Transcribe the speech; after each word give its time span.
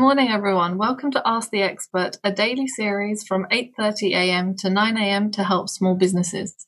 morning, 0.00 0.30
everyone. 0.30 0.78
Welcome 0.78 1.10
to 1.10 1.22
Ask 1.26 1.50
the 1.50 1.60
Expert, 1.60 2.16
a 2.24 2.32
daily 2.32 2.66
series 2.66 3.22
from 3.22 3.44
8:30 3.52 4.12
a.m. 4.14 4.56
to 4.56 4.70
9 4.70 4.96
a.m. 4.96 5.30
to 5.32 5.44
help 5.44 5.68
small 5.68 5.94
businesses. 5.94 6.66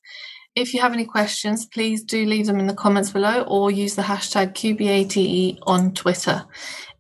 If 0.54 0.74
you 0.74 0.82
have 0.82 0.92
any 0.92 1.06
questions, 1.06 1.64
please 1.64 2.04
do 2.04 2.26
leave 2.26 2.44
them 2.44 2.60
in 2.60 2.66
the 2.66 2.74
comments 2.74 3.10
below 3.10 3.44
or 3.48 3.70
use 3.70 3.94
the 3.94 4.02
hashtag 4.02 4.52
QBATE 4.52 5.60
on 5.62 5.94
Twitter. 5.94 6.44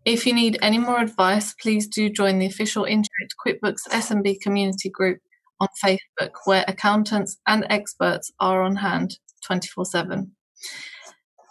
If 0.06 0.24
you 0.26 0.32
need 0.32 0.56
any 0.62 0.78
more 0.78 1.00
advice, 1.00 1.52
please 1.52 1.86
do 1.86 2.08
join 2.08 2.38
the 2.38 2.46
official 2.46 2.84
Intuit 2.84 3.32
QuickBooks 3.46 3.86
SMB 3.90 4.40
community 4.40 4.88
group 4.88 5.18
on 5.60 5.68
Facebook, 5.84 6.32
where 6.46 6.64
accountants 6.66 7.36
and 7.46 7.66
experts 7.68 8.32
are 8.40 8.62
on 8.62 8.76
hand 8.76 9.18
24 9.44 9.84
7 9.84 10.32
that, 10.64 10.91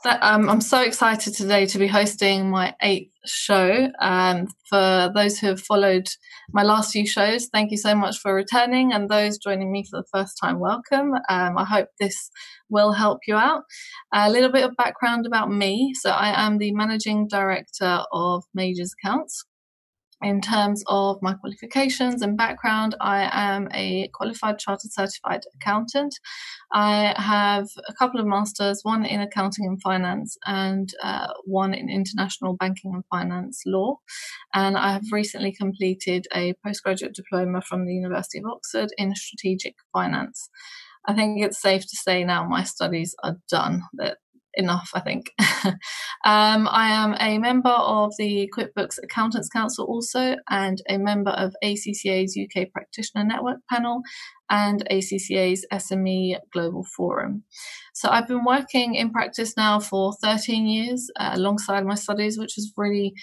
um, 0.06 0.50
I'm 0.50 0.62
so 0.62 0.82
excited 0.82 1.34
today 1.34 1.66
to 1.68 1.78
be 1.78 1.88
hosting 1.88 2.50
my 2.50 2.76
eighth 2.82 3.12
show. 3.26 3.90
And 4.00 4.50
for 4.70 5.12
those 5.14 5.40
who 5.40 5.48
have 5.48 5.62
followed 5.62 6.08
my 6.52 6.64
last 6.64 6.92
few 6.92 7.08
shows, 7.08 7.48
thank 7.54 7.72
you 7.72 7.78
so 7.78 7.94
much 7.96 8.18
for 8.18 8.34
returning. 8.34 8.94
And 8.94 9.10
those 9.10 9.38
joining 9.38 9.72
me 9.72 9.86
for 9.90 10.00
the 10.00 10.08
first 10.12 10.38
time, 10.42 10.60
welcome. 10.60 11.14
Um, 11.30 11.58
I 11.58 11.66
hope 11.66 11.90
this 12.00 12.30
will 12.70 12.94
help 12.94 13.20
you 13.28 13.36
out. 13.36 13.64
A 14.14 14.30
little 14.30 14.52
bit 14.52 14.66
of 14.66 14.76
background 14.76 15.26
about 15.26 15.52
me. 15.52 15.94
So, 16.00 16.10
I 16.10 16.46
am 16.46 16.58
the 16.58 16.74
managing 16.74 17.28
director 17.28 18.04
of 18.12 18.44
Majors 18.54 18.94
Accounts 19.02 19.46
in 20.22 20.42
terms 20.42 20.84
of 20.88 21.18
my 21.22 21.34
qualifications 21.34 22.22
and 22.22 22.38
background, 22.38 22.96
I 23.02 23.30
am 23.32 23.68
a 23.74 24.10
qualified 24.14 24.60
chartered 24.60 24.92
certified 24.92 25.42
accountant. 25.56 26.20
I 26.74 27.14
have 27.18 27.68
a 27.88 27.94
couple 27.94 28.20
of 28.20 28.28
masters, 28.28 28.82
one 28.84 29.06
in 29.06 29.22
accounting 29.22 29.66
and 29.66 29.82
finance 29.82 30.38
and 30.46 30.94
uh, 31.04 31.28
one 31.46 31.74
in 31.74 31.90
international 31.90 32.56
banking 32.56 32.94
and 32.94 33.04
finance 33.10 33.64
law. 33.66 33.98
And 34.54 34.78
I 34.78 34.94
have 34.94 35.06
recently 35.12 35.54
completed 35.54 36.28
a 36.34 36.54
postgraduate 36.66 37.16
diploma 37.16 37.62
from 37.62 37.86
the 37.86 37.94
University 37.94 38.40
of 38.40 38.46
Oxford 38.46 38.90
in 38.98 39.16
strategic 39.16 39.76
finance. 39.92 40.50
I 41.06 41.14
think 41.14 41.44
it's 41.44 41.62
safe 41.62 41.82
to 41.82 41.96
say 41.96 42.24
now 42.24 42.48
my 42.48 42.64
studies 42.64 43.16
are 43.24 43.38
done, 43.50 43.82
that 43.94 44.18
enough, 44.54 44.92
I 44.94 45.00
think. 45.00 45.32
um, 45.66 46.68
I 46.70 46.90
am 46.90 47.16
a 47.20 47.38
member 47.38 47.70
of 47.70 48.14
the 48.18 48.50
QuickBooks 48.56 48.98
Accountants 49.04 49.50
Council 49.50 49.86
also, 49.86 50.36
and 50.50 50.82
a 50.90 50.98
member 50.98 51.32
of 51.32 51.56
ACCA's 51.64 52.38
UK 52.38 52.72
Practitioner 52.72 53.24
Network 53.24 53.60
panel 53.70 54.02
and 54.50 54.84
ACCA's 54.90 55.66
SME 55.72 56.38
Global 56.52 56.86
Forum. 56.96 57.44
So 57.94 58.10
I've 58.10 58.28
been 58.28 58.46
working 58.46 58.96
in 58.96 59.12
practice 59.12 59.56
now 59.56 59.80
for 59.80 60.14
13 60.22 60.68
years 60.68 61.10
uh, 61.20 61.32
alongside 61.34 61.86
my 61.86 61.96
studies, 61.96 62.38
which 62.38 62.56
has 62.56 62.72
really 62.76 63.14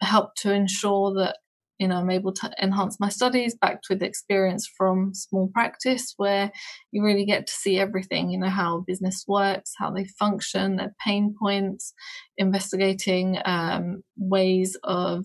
helped 0.00 0.38
to 0.42 0.52
ensure 0.52 1.12
that 1.14 1.36
you 1.80 1.88
know, 1.88 1.96
I'm 1.96 2.10
able 2.10 2.32
to 2.34 2.50
enhance 2.62 3.00
my 3.00 3.08
studies 3.08 3.56
backed 3.58 3.86
with 3.88 4.02
experience 4.02 4.68
from 4.76 5.14
small 5.14 5.48
practice 5.48 6.12
where 6.18 6.52
you 6.92 7.02
really 7.02 7.24
get 7.24 7.46
to 7.46 7.52
see 7.52 7.78
everything, 7.78 8.30
you 8.30 8.38
know, 8.38 8.50
how 8.50 8.84
business 8.86 9.24
works, 9.26 9.72
how 9.78 9.90
they 9.90 10.04
function, 10.04 10.76
their 10.76 10.94
pain 11.04 11.34
points, 11.40 11.94
investigating 12.36 13.38
um, 13.46 14.02
ways 14.18 14.76
of 14.84 15.24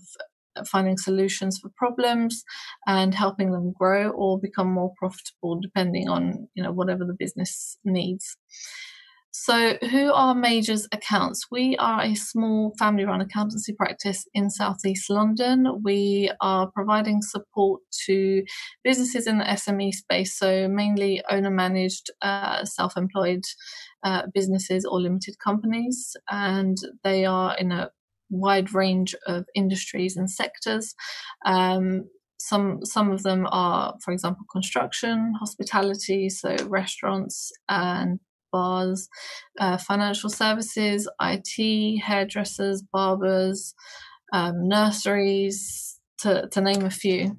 finding 0.66 0.96
solutions 0.96 1.58
for 1.58 1.70
problems 1.76 2.42
and 2.86 3.14
helping 3.14 3.52
them 3.52 3.74
grow 3.78 4.08
or 4.08 4.40
become 4.40 4.72
more 4.72 4.94
profitable 4.98 5.60
depending 5.60 6.08
on, 6.08 6.48
you 6.54 6.62
know, 6.62 6.72
whatever 6.72 7.04
the 7.04 7.16
business 7.18 7.76
needs. 7.84 8.38
So, 9.38 9.76
who 9.90 10.12
are 10.14 10.34
Majors 10.34 10.88
Accounts? 10.92 11.48
We 11.50 11.76
are 11.76 12.00
a 12.00 12.14
small 12.14 12.74
family 12.78 13.04
run 13.04 13.20
accountancy 13.20 13.74
practice 13.74 14.26
in 14.32 14.48
Southeast 14.48 15.10
London. 15.10 15.82
We 15.84 16.32
are 16.40 16.70
providing 16.70 17.20
support 17.20 17.82
to 18.06 18.42
businesses 18.82 19.26
in 19.26 19.36
the 19.38 19.44
SME 19.44 19.92
space, 19.92 20.38
so 20.38 20.68
mainly 20.68 21.22
owner 21.30 21.50
managed, 21.50 22.10
uh, 22.22 22.64
self 22.64 22.96
employed 22.96 23.42
uh, 24.02 24.22
businesses 24.32 24.86
or 24.86 25.02
limited 25.02 25.38
companies, 25.38 26.16
and 26.30 26.78
they 27.04 27.26
are 27.26 27.54
in 27.58 27.72
a 27.72 27.90
wide 28.30 28.72
range 28.72 29.14
of 29.26 29.44
industries 29.54 30.16
and 30.16 30.30
sectors. 30.30 30.94
Um, 31.44 32.08
some 32.38 32.84
some 32.84 33.10
of 33.10 33.22
them 33.22 33.46
are, 33.50 33.94
for 34.02 34.12
example, 34.12 34.46
construction, 34.50 35.34
hospitality, 35.38 36.30
so 36.30 36.56
restaurants 36.68 37.52
and 37.68 38.18
bars, 38.52 39.08
uh, 39.58 39.76
financial 39.78 40.30
services, 40.30 41.08
IT, 41.20 42.02
hairdressers, 42.02 42.82
barbers, 42.92 43.74
um, 44.32 44.68
nurseries, 44.68 45.98
to, 46.18 46.48
to 46.50 46.60
name 46.60 46.84
a 46.84 46.90
few. 46.90 47.36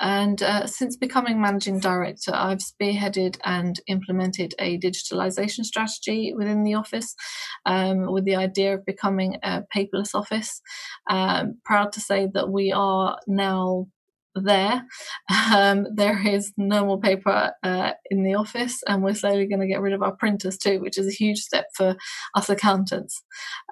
And 0.00 0.42
uh, 0.42 0.66
since 0.66 0.96
becoming 0.96 1.40
managing 1.40 1.78
director, 1.78 2.32
I've 2.34 2.58
spearheaded 2.58 3.38
and 3.44 3.78
implemented 3.86 4.54
a 4.58 4.78
digitalization 4.78 5.64
strategy 5.64 6.32
within 6.36 6.64
the 6.64 6.74
office 6.74 7.14
um, 7.66 8.10
with 8.10 8.24
the 8.24 8.34
idea 8.34 8.74
of 8.74 8.84
becoming 8.84 9.36
a 9.44 9.62
paperless 9.74 10.14
office. 10.14 10.60
Um, 11.08 11.58
proud 11.64 11.92
to 11.92 12.00
say 12.00 12.28
that 12.34 12.50
we 12.50 12.72
are 12.72 13.18
now 13.28 13.86
there. 14.34 14.84
Um, 15.52 15.86
there 15.94 16.26
is 16.26 16.52
no 16.56 16.84
more 16.84 17.00
paper 17.00 17.52
uh, 17.62 17.92
in 18.10 18.22
the 18.22 18.34
office, 18.34 18.82
and 18.86 19.02
we're 19.02 19.14
slowly 19.14 19.46
going 19.46 19.60
to 19.60 19.66
get 19.66 19.80
rid 19.80 19.92
of 19.92 20.02
our 20.02 20.16
printers 20.16 20.56
too, 20.58 20.80
which 20.80 20.98
is 20.98 21.06
a 21.06 21.12
huge 21.12 21.38
step 21.38 21.66
for 21.74 21.96
us 22.34 22.48
accountants. 22.48 23.22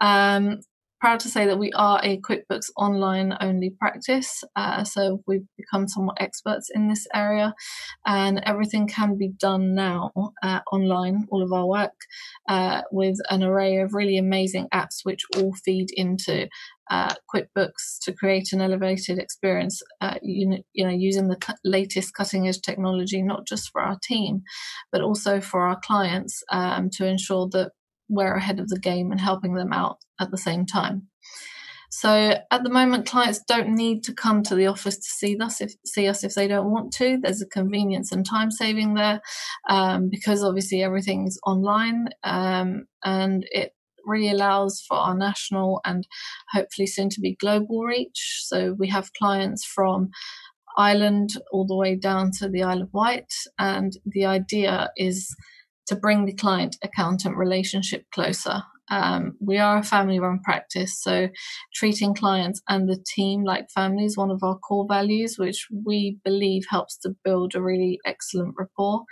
Um, 0.01 0.61
proud 1.01 1.21
to 1.21 1.29
say 1.29 1.47
that 1.47 1.59
we 1.59 1.73
are 1.73 1.99
a 2.03 2.19
QuickBooks 2.19 2.71
online 2.77 3.37
only 3.41 3.71
practice. 3.71 4.45
Uh, 4.55 4.85
so 4.85 5.23
we've 5.27 5.47
become 5.57 5.89
somewhat 5.89 6.19
experts 6.21 6.71
in 6.75 6.89
this 6.89 7.07
area, 7.15 7.55
and 8.07 8.43
everything 8.45 8.87
can 8.87 9.17
be 9.17 9.29
done 9.29 9.75
now 9.75 10.13
uh, 10.43 10.61
online, 10.71 11.27
all 11.31 11.43
of 11.43 11.53
our 11.53 11.67
work, 11.67 11.93
uh, 12.49 12.83
with 12.93 13.17
an 13.31 13.43
array 13.43 13.79
of 13.79 13.95
really 13.95 14.19
amazing 14.19 14.69
apps 14.75 15.01
which 15.03 15.23
all 15.37 15.55
feed 15.65 15.89
into 15.93 16.49
uh, 16.91 17.15
QuickBooks 17.33 17.99
to 18.03 18.13
create 18.13 18.53
an 18.53 18.61
elevated 18.61 19.19
experience, 19.19 19.81
uh, 20.01 20.17
you, 20.23 20.59
you, 20.73 20.85
know, 20.85 20.91
using 20.91 21.29
the 21.29 21.57
latest 21.65 22.15
cutting 22.15 22.49
edge 22.49 22.61
technology, 22.61 23.23
not 23.23 23.47
just 23.47 23.71
for 23.71 23.81
our 23.81 23.97
team, 24.03 24.43
but 24.91 25.01
also 25.01 25.41
for 25.41 25.61
our 25.63 25.79
clients 25.83 26.43
um, 26.51 26.91
to 26.91 27.07
ensure 27.07 27.49
that 27.53 27.71
we're 28.11 28.35
ahead 28.35 28.61
of 28.61 28.69
the 28.69 28.79
game 28.79 29.11
and 29.13 29.21
helping 29.21 29.55
them 29.55 29.73
out 29.73 29.99
at 30.21 30.31
the 30.31 30.39
same 30.39 30.67
time. 30.67 31.09
So 31.93 32.37
at 32.51 32.63
the 32.63 32.71
moment, 32.71 33.07
clients 33.07 33.41
don't 33.49 33.75
need 33.75 34.05
to 34.05 34.15
come 34.15 34.45
to 34.45 34.55
the 34.55 34.69
office 34.69 34.97
to 34.97 35.09
see 35.09 35.37
us 35.39 35.61
if 35.61 35.73
see 35.85 36.07
us 36.07 36.23
if 36.23 36.35
they 36.35 36.47
don't 36.47 36.71
want 36.71 36.93
to. 36.95 37.19
There's 37.21 37.43
a 37.43 37.47
convenience 37.47 38.13
and 38.13 38.25
time 38.25 38.53
saving 38.53 38.95
there 38.95 39.21
um, 39.69 40.09
because 40.09 40.45
obviously 40.45 40.85
everything's 40.85 41.37
online 41.45 42.11
um, 42.23 42.85
and 43.05 43.45
it 43.51 43.73
really 44.07 44.31
allows 44.31 44.85
for 44.87 44.97
our 44.97 45.17
national 45.17 45.81
and 45.85 46.07
hopefully 46.53 46.87
soon 46.87 47.09
to 47.11 47.21
be 47.21 47.37
global 47.41 47.83
reach. 47.83 48.43
So 48.45 48.77
we 48.79 48.89
have 48.89 49.13
clients 49.15 49.65
from 49.65 50.11
Ireland 50.77 51.31
all 51.51 51.67
the 51.67 51.77
way 51.77 51.97
down 51.97 52.31
to 52.39 52.49
the 52.49 52.63
Isle 52.63 52.83
of 52.83 52.95
Wight, 52.95 53.33
and 53.59 53.93
the 54.07 54.27
idea 54.27 54.91
is 54.97 55.35
to 55.91 55.97
bring 55.97 56.25
the 56.25 56.33
client 56.33 56.77
accountant 56.85 57.37
relationship 57.37 58.05
closer. 58.13 58.63
Um, 58.93 59.37
we 59.41 59.59
are 59.59 59.79
a 59.79 59.83
family 59.83 60.21
run 60.21 60.39
practice, 60.41 61.01
so 61.01 61.29
treating 61.75 62.15
clients 62.15 62.63
and 62.69 62.89
the 62.89 63.03
team 63.15 63.43
like 63.43 63.71
family 63.75 64.05
is 64.05 64.17
one 64.17 64.31
of 64.31 64.41
our 64.45 64.57
core 64.59 64.87
values, 64.89 65.35
which 65.37 65.67
we 65.85 66.19
believe 66.25 66.63
helps 66.71 66.97
to 66.99 67.17
build 67.25 67.57
a 67.57 67.63
really 67.63 67.99
excellent 68.07 68.55
rapport. 68.57 69.03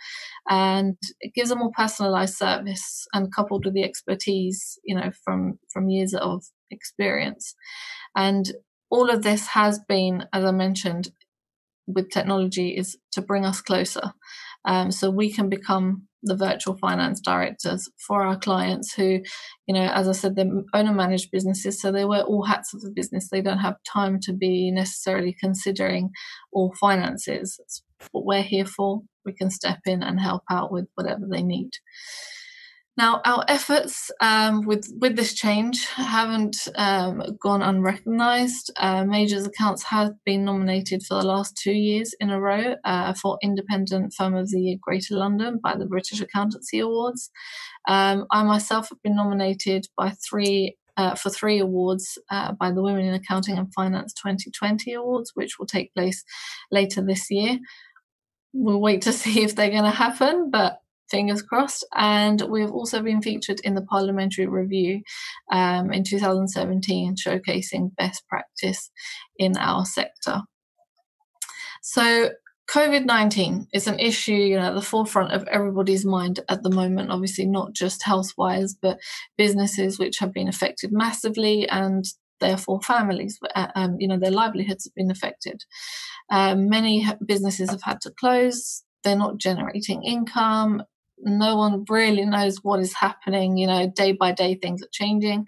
And 0.48 0.96
it 1.20 1.34
gives 1.34 1.50
a 1.50 1.56
more 1.56 1.72
personalized 1.76 2.36
service 2.36 3.06
and 3.12 3.34
coupled 3.34 3.64
with 3.64 3.74
the 3.74 3.84
expertise, 3.84 4.78
you 4.84 4.94
know, 4.94 5.10
from, 5.24 5.58
from 5.72 5.90
years 5.90 6.14
of 6.14 6.44
experience. 6.70 7.56
And 8.16 8.52
all 8.88 9.10
of 9.10 9.22
this 9.22 9.48
has 9.48 9.80
been, 9.88 10.26
as 10.32 10.44
I 10.44 10.52
mentioned, 10.52 11.10
with 11.88 12.10
technology 12.10 12.76
is 12.76 12.96
to 13.12 13.22
bring 13.22 13.44
us 13.44 13.60
closer. 13.60 14.12
Um, 14.64 14.92
so 14.92 15.10
we 15.10 15.32
can 15.32 15.48
become 15.48 16.07
the 16.22 16.36
virtual 16.36 16.76
finance 16.76 17.20
directors 17.20 17.88
for 18.06 18.22
our 18.22 18.38
clients 18.38 18.92
who, 18.92 19.20
you 19.66 19.74
know, 19.74 19.88
as 19.92 20.08
I 20.08 20.12
said, 20.12 20.36
they're 20.36 20.50
owner 20.74 20.92
managed 20.92 21.30
businesses, 21.30 21.80
so 21.80 21.92
they 21.92 22.04
wear 22.04 22.22
all 22.22 22.44
hats 22.44 22.74
of 22.74 22.80
the 22.80 22.90
business. 22.90 23.28
They 23.28 23.42
don't 23.42 23.58
have 23.58 23.76
time 23.90 24.18
to 24.22 24.32
be 24.32 24.70
necessarily 24.70 25.36
considering 25.38 26.10
all 26.52 26.74
finances. 26.80 27.56
That's 27.58 27.82
what 28.12 28.24
we're 28.24 28.42
here 28.42 28.66
for. 28.66 29.02
We 29.24 29.32
can 29.32 29.50
step 29.50 29.80
in 29.86 30.02
and 30.02 30.18
help 30.20 30.42
out 30.50 30.72
with 30.72 30.86
whatever 30.94 31.26
they 31.30 31.42
need. 31.42 31.70
Now, 32.98 33.20
our 33.24 33.44
efforts 33.46 34.10
um, 34.20 34.66
with 34.66 34.92
with 35.00 35.14
this 35.14 35.32
change 35.32 35.86
haven't 35.86 36.56
um, 36.74 37.22
gone 37.40 37.62
unrecognised. 37.62 38.72
Uh, 38.76 39.04
Majors 39.04 39.46
Accounts 39.46 39.84
have 39.84 40.14
been 40.24 40.44
nominated 40.44 41.04
for 41.04 41.14
the 41.14 41.24
last 41.24 41.56
two 41.56 41.74
years 41.74 42.12
in 42.18 42.30
a 42.30 42.40
row 42.40 42.74
uh, 42.84 43.14
for 43.14 43.38
Independent 43.40 44.14
Firm 44.14 44.34
of 44.34 44.50
the 44.50 44.60
Year 44.60 44.78
Greater 44.82 45.14
London 45.14 45.60
by 45.62 45.76
the 45.76 45.86
British 45.86 46.20
Accountancy 46.20 46.80
Awards. 46.80 47.30
Um, 47.86 48.26
I 48.32 48.42
myself 48.42 48.88
have 48.88 49.00
been 49.04 49.14
nominated 49.14 49.86
by 49.96 50.14
three 50.28 50.76
uh, 50.96 51.14
for 51.14 51.30
three 51.30 51.60
awards 51.60 52.18
uh, 52.32 52.50
by 52.50 52.72
the 52.72 52.82
Women 52.82 53.04
in 53.04 53.14
Accounting 53.14 53.58
and 53.58 53.72
Finance 53.72 54.12
2020 54.14 54.94
Awards, 54.94 55.30
which 55.36 55.56
will 55.56 55.66
take 55.66 55.94
place 55.94 56.24
later 56.72 57.00
this 57.00 57.30
year. 57.30 57.60
We'll 58.52 58.80
wait 58.80 59.02
to 59.02 59.12
see 59.22 59.44
if 59.44 59.54
they're 59.54 59.70
going 59.70 59.84
to 59.84 59.90
happen, 59.90 60.50
but 60.50 60.80
fingers 61.10 61.42
crossed. 61.42 61.86
And 61.94 62.40
we've 62.42 62.70
also 62.70 63.02
been 63.02 63.22
featured 63.22 63.60
in 63.60 63.74
the 63.74 63.82
Parliamentary 63.82 64.46
Review 64.46 65.02
um, 65.50 65.92
in 65.92 66.04
2017, 66.04 67.16
showcasing 67.16 67.94
best 67.96 68.26
practice 68.28 68.90
in 69.38 69.56
our 69.56 69.84
sector. 69.84 70.42
So, 71.82 72.30
COVID 72.70 73.06
19 73.06 73.68
is 73.72 73.86
an 73.86 73.98
issue, 73.98 74.34
you 74.34 74.56
know, 74.56 74.66
at 74.66 74.74
the 74.74 74.82
forefront 74.82 75.32
of 75.32 75.48
everybody's 75.48 76.04
mind 76.04 76.40
at 76.50 76.62
the 76.62 76.70
moment, 76.70 77.10
obviously, 77.10 77.46
not 77.46 77.72
just 77.72 78.02
health 78.02 78.32
wise, 78.36 78.74
but 78.74 78.98
businesses 79.38 79.98
which 79.98 80.18
have 80.18 80.34
been 80.34 80.48
affected 80.48 80.92
massively 80.92 81.66
and 81.68 82.04
therefore 82.40 82.80
families, 82.82 83.38
uh, 83.54 83.68
um, 83.74 83.96
you 83.98 84.06
know, 84.06 84.18
their 84.18 84.30
livelihoods 84.30 84.84
have 84.84 84.94
been 84.94 85.10
affected. 85.10 85.64
Um, 86.30 86.68
many 86.68 87.06
businesses 87.24 87.70
have 87.70 87.82
had 87.82 88.02
to 88.02 88.10
close. 88.10 88.84
They're 89.02 89.16
not 89.16 89.38
generating 89.38 90.02
income 90.02 90.82
no 91.22 91.56
one 91.56 91.84
really 91.88 92.24
knows 92.24 92.58
what 92.62 92.80
is 92.80 92.94
happening. 92.94 93.56
You 93.56 93.66
know, 93.66 93.92
day 93.94 94.12
by 94.12 94.32
day 94.32 94.54
things 94.54 94.82
are 94.82 94.88
changing 94.92 95.46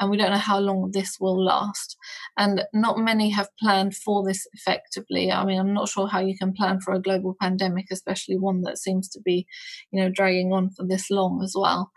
and 0.00 0.10
we 0.10 0.16
don't 0.16 0.30
know 0.30 0.36
how 0.36 0.58
long 0.58 0.90
this 0.92 1.18
will 1.20 1.42
last. 1.42 1.96
And 2.36 2.64
not 2.72 2.98
many 2.98 3.30
have 3.30 3.48
planned 3.60 3.96
for 3.96 4.24
this 4.24 4.46
effectively. 4.52 5.32
I 5.32 5.44
mean, 5.44 5.58
I'm 5.58 5.72
not 5.72 5.88
sure 5.88 6.06
how 6.06 6.20
you 6.20 6.36
can 6.36 6.52
plan 6.52 6.80
for 6.80 6.92
a 6.92 7.00
global 7.00 7.36
pandemic, 7.40 7.86
especially 7.90 8.36
one 8.36 8.62
that 8.62 8.78
seems 8.78 9.08
to 9.10 9.20
be, 9.24 9.46
you 9.90 10.02
know, 10.02 10.10
dragging 10.10 10.52
on 10.52 10.70
for 10.70 10.86
this 10.86 11.10
long 11.10 11.40
as 11.42 11.54
well. 11.56 11.92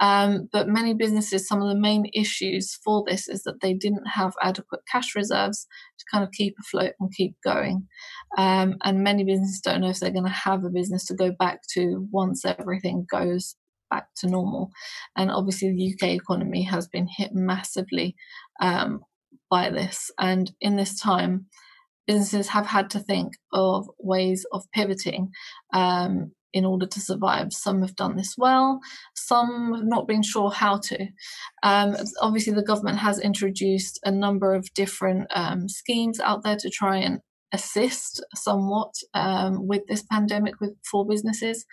Um, 0.00 0.48
but 0.52 0.68
many 0.68 0.94
businesses, 0.94 1.46
some 1.46 1.62
of 1.62 1.68
the 1.68 1.80
main 1.80 2.06
issues 2.12 2.78
for 2.84 3.04
this 3.06 3.28
is 3.28 3.44
that 3.44 3.60
they 3.60 3.74
didn't 3.74 4.06
have 4.14 4.34
adequate 4.42 4.80
cash 4.90 5.14
reserves 5.14 5.66
to 5.98 6.04
kind 6.10 6.24
of 6.24 6.32
keep 6.32 6.54
afloat 6.60 6.94
and 6.98 7.12
keep 7.12 7.36
going. 7.44 7.86
Um, 8.36 8.76
and 8.82 9.04
many 9.04 9.24
businesses 9.24 9.60
don't 9.60 9.80
know 9.80 9.90
if 9.90 10.00
they're 10.00 10.10
going 10.10 10.24
to 10.24 10.30
have 10.30 10.64
a 10.64 10.70
business 10.70 11.04
to 11.06 11.14
go 11.14 11.30
back 11.30 11.60
to 11.74 12.08
once 12.10 12.44
everything 12.44 13.06
goes 13.10 13.56
back 13.94 14.08
to 14.16 14.26
normal. 14.26 14.70
And 15.16 15.30
obviously, 15.30 15.70
the 15.70 15.94
UK 15.94 16.14
economy 16.14 16.62
has 16.64 16.88
been 16.88 17.06
hit 17.06 17.30
massively 17.32 18.16
um, 18.60 19.00
by 19.50 19.70
this. 19.70 20.10
And 20.18 20.50
in 20.60 20.76
this 20.76 20.98
time, 20.98 21.46
businesses 22.06 22.48
have 22.48 22.66
had 22.66 22.90
to 22.90 23.00
think 23.00 23.34
of 23.52 23.88
ways 23.98 24.44
of 24.52 24.64
pivoting 24.72 25.30
um, 25.72 26.32
in 26.52 26.64
order 26.64 26.86
to 26.86 27.00
survive. 27.00 27.52
Some 27.52 27.82
have 27.82 27.96
done 27.96 28.16
this 28.16 28.34
well, 28.36 28.80
some 29.14 29.74
have 29.74 29.84
not 29.84 30.08
been 30.08 30.22
sure 30.22 30.50
how 30.50 30.78
to. 30.78 31.06
Um, 31.62 31.96
obviously, 32.20 32.52
the 32.52 32.62
government 32.62 32.98
has 32.98 33.18
introduced 33.20 34.00
a 34.04 34.10
number 34.10 34.54
of 34.54 34.72
different 34.74 35.28
um, 35.34 35.68
schemes 35.68 36.20
out 36.20 36.42
there 36.42 36.56
to 36.56 36.70
try 36.70 36.98
and 36.98 37.20
assist 37.52 38.24
somewhat 38.34 38.92
um, 39.14 39.66
with 39.68 39.82
this 39.86 40.02
pandemic 40.10 40.60
with 40.60 40.74
for 40.90 41.06
businesses 41.06 41.64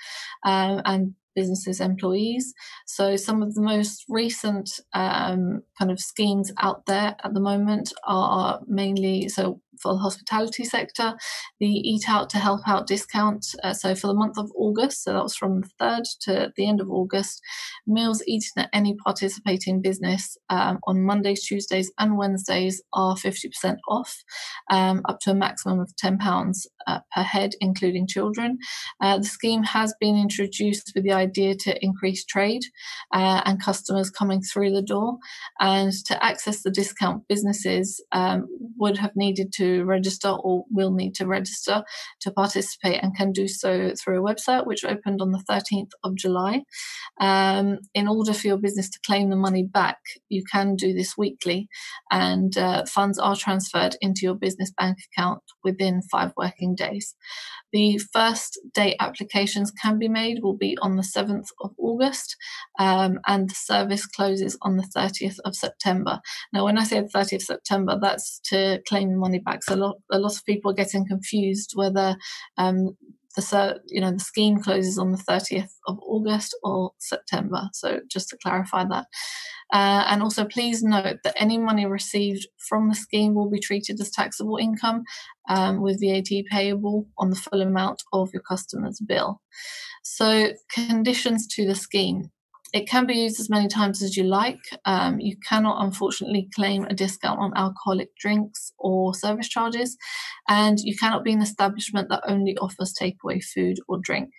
um, 0.45 0.79
and 0.85 1.15
businesses 1.35 1.79
employees. 1.79 2.53
So 2.85 3.15
some 3.15 3.41
of 3.41 3.53
the 3.53 3.61
most 3.61 4.05
recent 4.09 4.69
um, 4.93 5.61
kind 5.77 5.91
of 5.91 5.99
schemes 5.99 6.51
out 6.59 6.85
there 6.85 7.15
at 7.23 7.33
the 7.33 7.39
moment 7.39 7.93
are 8.05 8.59
mainly 8.67 9.29
so 9.29 9.61
for 9.79 9.93
the 9.93 9.99
hospitality 9.99 10.63
sector, 10.63 11.13
the 11.59 11.67
Eat 11.67 12.03
Out 12.07 12.29
to 12.31 12.37
Help 12.37 12.61
Out 12.67 12.87
discount. 12.87 13.45
Uh, 13.63 13.73
so 13.73 13.95
for 13.95 14.07
the 14.07 14.13
month 14.13 14.37
of 14.37 14.51
August, 14.55 15.03
so 15.03 15.13
that 15.13 15.23
was 15.23 15.35
from 15.35 15.61
the 15.61 15.69
3rd 15.79 16.03
to 16.21 16.53
the 16.55 16.67
end 16.67 16.81
of 16.81 16.89
August, 16.89 17.41
meals 17.87 18.23
eaten 18.27 18.63
at 18.63 18.69
any 18.73 18.95
participating 18.95 19.81
business 19.81 20.37
um, 20.49 20.79
on 20.87 21.03
Mondays, 21.03 21.45
Tuesdays, 21.45 21.91
and 21.99 22.17
Wednesdays 22.17 22.81
are 22.93 23.15
50% 23.15 23.77
off, 23.87 24.23
um, 24.69 25.01
up 25.05 25.19
to 25.21 25.31
a 25.31 25.35
maximum 25.35 25.79
of 25.79 25.91
£10 26.03 26.17
uh, 26.87 26.99
per 27.15 27.21
head, 27.23 27.51
including 27.59 28.07
children. 28.07 28.57
Uh, 29.01 29.17
the 29.17 29.23
scheme 29.23 29.63
has 29.63 29.93
been 29.99 30.17
introduced 30.17 30.91
with 30.95 31.03
the 31.03 31.13
idea 31.13 31.55
to 31.55 31.83
increase 31.83 32.25
trade 32.25 32.61
uh, 33.13 33.41
and 33.45 33.61
customers 33.61 34.09
coming 34.09 34.41
through 34.41 34.71
the 34.71 34.81
door. 34.81 35.17
And 35.59 35.93
to 36.05 36.23
access 36.23 36.63
the 36.63 36.71
discount, 36.71 37.27
businesses 37.27 38.03
um, 38.11 38.47
would 38.77 38.97
have 38.97 39.15
needed 39.15 39.51
to 39.53 39.60
register 39.85 40.29
or 40.29 40.65
will 40.71 40.91
need 40.91 41.15
to 41.15 41.27
register 41.27 41.83
to 42.21 42.31
participate 42.31 42.99
and 43.01 43.15
can 43.15 43.31
do 43.31 43.47
so 43.47 43.93
through 43.95 44.19
a 44.19 44.33
website 44.33 44.65
which 44.65 44.85
opened 44.85 45.21
on 45.21 45.31
the 45.31 45.43
13th 45.49 45.91
of 46.03 46.15
July. 46.15 46.63
Um, 47.19 47.79
in 47.93 48.07
order 48.07 48.33
for 48.33 48.47
your 48.47 48.57
business 48.57 48.89
to 48.89 48.99
claim 49.05 49.29
the 49.29 49.35
money 49.35 49.63
back, 49.63 49.97
you 50.29 50.43
can 50.51 50.75
do 50.75 50.93
this 50.93 51.17
weekly 51.17 51.67
and 52.11 52.57
uh, 52.57 52.85
funds 52.85 53.19
are 53.19 53.35
transferred 53.35 53.95
into 54.01 54.21
your 54.23 54.35
business 54.35 54.71
bank 54.77 54.97
account 55.11 55.43
within 55.63 56.01
five 56.11 56.31
working 56.37 56.75
days. 56.75 57.15
The 57.73 57.99
first 58.11 58.59
date 58.73 58.97
applications 58.99 59.71
can 59.71 59.97
be 59.97 60.09
made 60.09 60.43
will 60.43 60.57
be 60.57 60.77
on 60.81 60.97
the 60.97 61.03
7th 61.03 61.47
of 61.61 61.71
August, 61.77 62.35
um, 62.79 63.19
and 63.27 63.49
the 63.49 63.55
service 63.55 64.05
closes 64.05 64.57
on 64.61 64.77
the 64.77 64.87
30th 64.95 65.39
of 65.45 65.55
September. 65.55 66.19
Now, 66.51 66.65
when 66.65 66.77
I 66.77 66.83
say 66.83 66.99
the 66.99 67.07
30th 67.07 67.35
of 67.35 67.41
September, 67.43 67.97
that's 68.01 68.39
to 68.45 68.81
claim 68.87 69.11
the 69.11 69.17
money 69.17 69.39
back. 69.39 69.50
So 69.61 69.75
a 69.75 69.77
lot, 69.77 69.97
a 70.11 70.19
lot 70.19 70.35
of 70.35 70.45
people 70.45 70.71
are 70.71 70.75
getting 70.75 71.07
confused 71.07 71.73
whether 71.75 72.15
um, 72.57 72.95
the 73.35 73.79
you 73.87 74.01
know 74.01 74.11
the 74.11 74.19
scheme 74.19 74.59
closes 74.59 74.97
on 74.97 75.11
the 75.11 75.17
30th 75.17 75.71
of 75.87 75.99
August 76.01 76.55
or 76.63 76.91
September. 76.97 77.69
So 77.73 77.99
just 78.09 78.29
to 78.29 78.37
clarify 78.37 78.85
that. 78.85 79.07
Uh, 79.73 80.03
and 80.09 80.21
also, 80.21 80.43
please 80.43 80.83
note 80.83 81.19
that 81.23 81.33
any 81.37 81.57
money 81.57 81.85
received 81.85 82.45
from 82.57 82.89
the 82.89 82.95
scheme 82.95 83.33
will 83.33 83.49
be 83.49 83.59
treated 83.59 83.99
as 84.01 84.11
taxable 84.11 84.57
income 84.57 85.03
um, 85.49 85.81
with 85.81 86.01
VAT 86.01 86.43
payable 86.51 87.07
on 87.17 87.29
the 87.29 87.37
full 87.37 87.61
amount 87.61 88.03
of 88.11 88.29
your 88.33 88.41
customer's 88.41 88.99
bill. 88.99 89.39
So, 90.03 90.51
conditions 90.73 91.47
to 91.55 91.65
the 91.65 91.75
scheme. 91.75 92.31
It 92.73 92.87
can 92.87 93.05
be 93.05 93.15
used 93.15 93.39
as 93.39 93.49
many 93.49 93.67
times 93.67 94.01
as 94.01 94.15
you 94.15 94.23
like. 94.23 94.59
Um, 94.85 95.19
you 95.19 95.35
cannot, 95.47 95.83
unfortunately, 95.83 96.49
claim 96.55 96.85
a 96.85 96.93
discount 96.93 97.39
on 97.39 97.51
alcoholic 97.55 98.15
drinks 98.15 98.71
or 98.77 99.13
service 99.13 99.49
charges, 99.49 99.97
and 100.47 100.79
you 100.79 100.95
cannot 100.97 101.23
be 101.23 101.33
an 101.33 101.41
establishment 101.41 102.07
that 102.09 102.23
only 102.27 102.57
offers 102.57 102.93
takeaway 102.93 103.43
food 103.43 103.77
or 103.89 103.99
drink. 104.01 104.29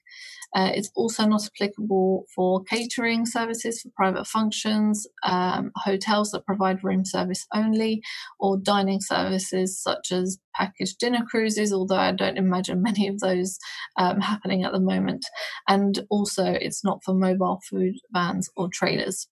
Uh, 0.54 0.70
it's 0.74 0.90
also 0.94 1.24
not 1.26 1.46
applicable 1.46 2.26
for 2.34 2.62
catering 2.64 3.24
services 3.24 3.80
for 3.80 3.90
private 3.96 4.26
functions, 4.26 5.06
um, 5.22 5.70
hotels 5.76 6.30
that 6.30 6.46
provide 6.46 6.84
room 6.84 7.04
service 7.04 7.46
only, 7.54 8.02
or 8.38 8.58
dining 8.58 9.00
services 9.00 9.80
such 9.80 10.12
as 10.12 10.38
packaged 10.54 10.98
dinner 10.98 11.24
cruises, 11.28 11.72
although 11.72 11.96
I 11.96 12.12
don't 12.12 12.36
imagine 12.38 12.82
many 12.92 13.08
of 13.08 13.20
those 13.20 13.58
um, 13.98 14.20
happening 14.20 14.64
at 14.64 14.72
the 14.72 14.80
moment. 14.80 15.24
And 15.68 16.00
also, 16.10 16.44
it's 16.46 16.84
not 16.84 17.02
for 17.04 17.14
mobile 17.14 17.60
food 17.68 17.94
vans 18.12 18.50
or 18.56 18.68
traders. 18.72 19.28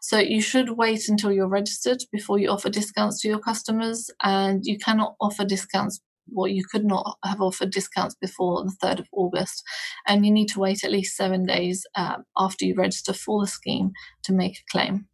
So 0.00 0.18
you 0.18 0.40
should 0.40 0.76
wait 0.76 1.08
until 1.08 1.32
you're 1.32 1.48
registered 1.48 1.98
before 2.12 2.38
you 2.38 2.50
offer 2.50 2.70
discounts 2.70 3.20
to 3.22 3.28
your 3.28 3.40
customers, 3.40 4.10
and 4.22 4.64
you 4.64 4.78
cannot 4.78 5.16
offer 5.20 5.44
discounts 5.44 6.00
well, 6.32 6.48
you 6.48 6.64
could 6.70 6.84
not 6.84 7.18
have 7.24 7.40
offered 7.40 7.70
discounts 7.70 8.14
before 8.20 8.64
the 8.64 8.76
3rd 8.82 9.00
of 9.00 9.08
August. 9.12 9.62
And 10.06 10.24
you 10.24 10.32
need 10.32 10.48
to 10.48 10.60
wait 10.60 10.84
at 10.84 10.92
least 10.92 11.16
seven 11.16 11.46
days 11.46 11.86
um, 11.96 12.24
after 12.36 12.64
you 12.64 12.74
register 12.74 13.12
for 13.12 13.40
the 13.40 13.46
scheme 13.46 13.92
to 14.24 14.32
make 14.32 14.58
a 14.58 14.70
claim. 14.70 15.06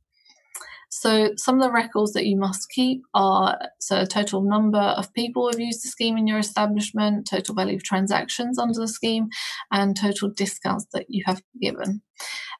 So, 0.96 1.32
some 1.36 1.56
of 1.56 1.60
the 1.60 1.72
records 1.72 2.12
that 2.12 2.26
you 2.26 2.36
must 2.36 2.70
keep 2.70 3.02
are 3.14 3.58
so 3.80 4.04
total 4.04 4.42
number 4.42 4.78
of 4.78 5.12
people 5.12 5.42
who 5.42 5.48
have 5.48 5.58
used 5.58 5.82
the 5.84 5.88
scheme 5.88 6.16
in 6.16 6.28
your 6.28 6.38
establishment, 6.38 7.26
total 7.28 7.56
value 7.56 7.74
of 7.74 7.82
transactions 7.82 8.60
under 8.60 8.78
the 8.78 8.86
scheme, 8.86 9.28
and 9.72 9.96
total 9.96 10.28
discounts 10.28 10.86
that 10.92 11.06
you 11.08 11.24
have 11.26 11.42
given. 11.60 12.00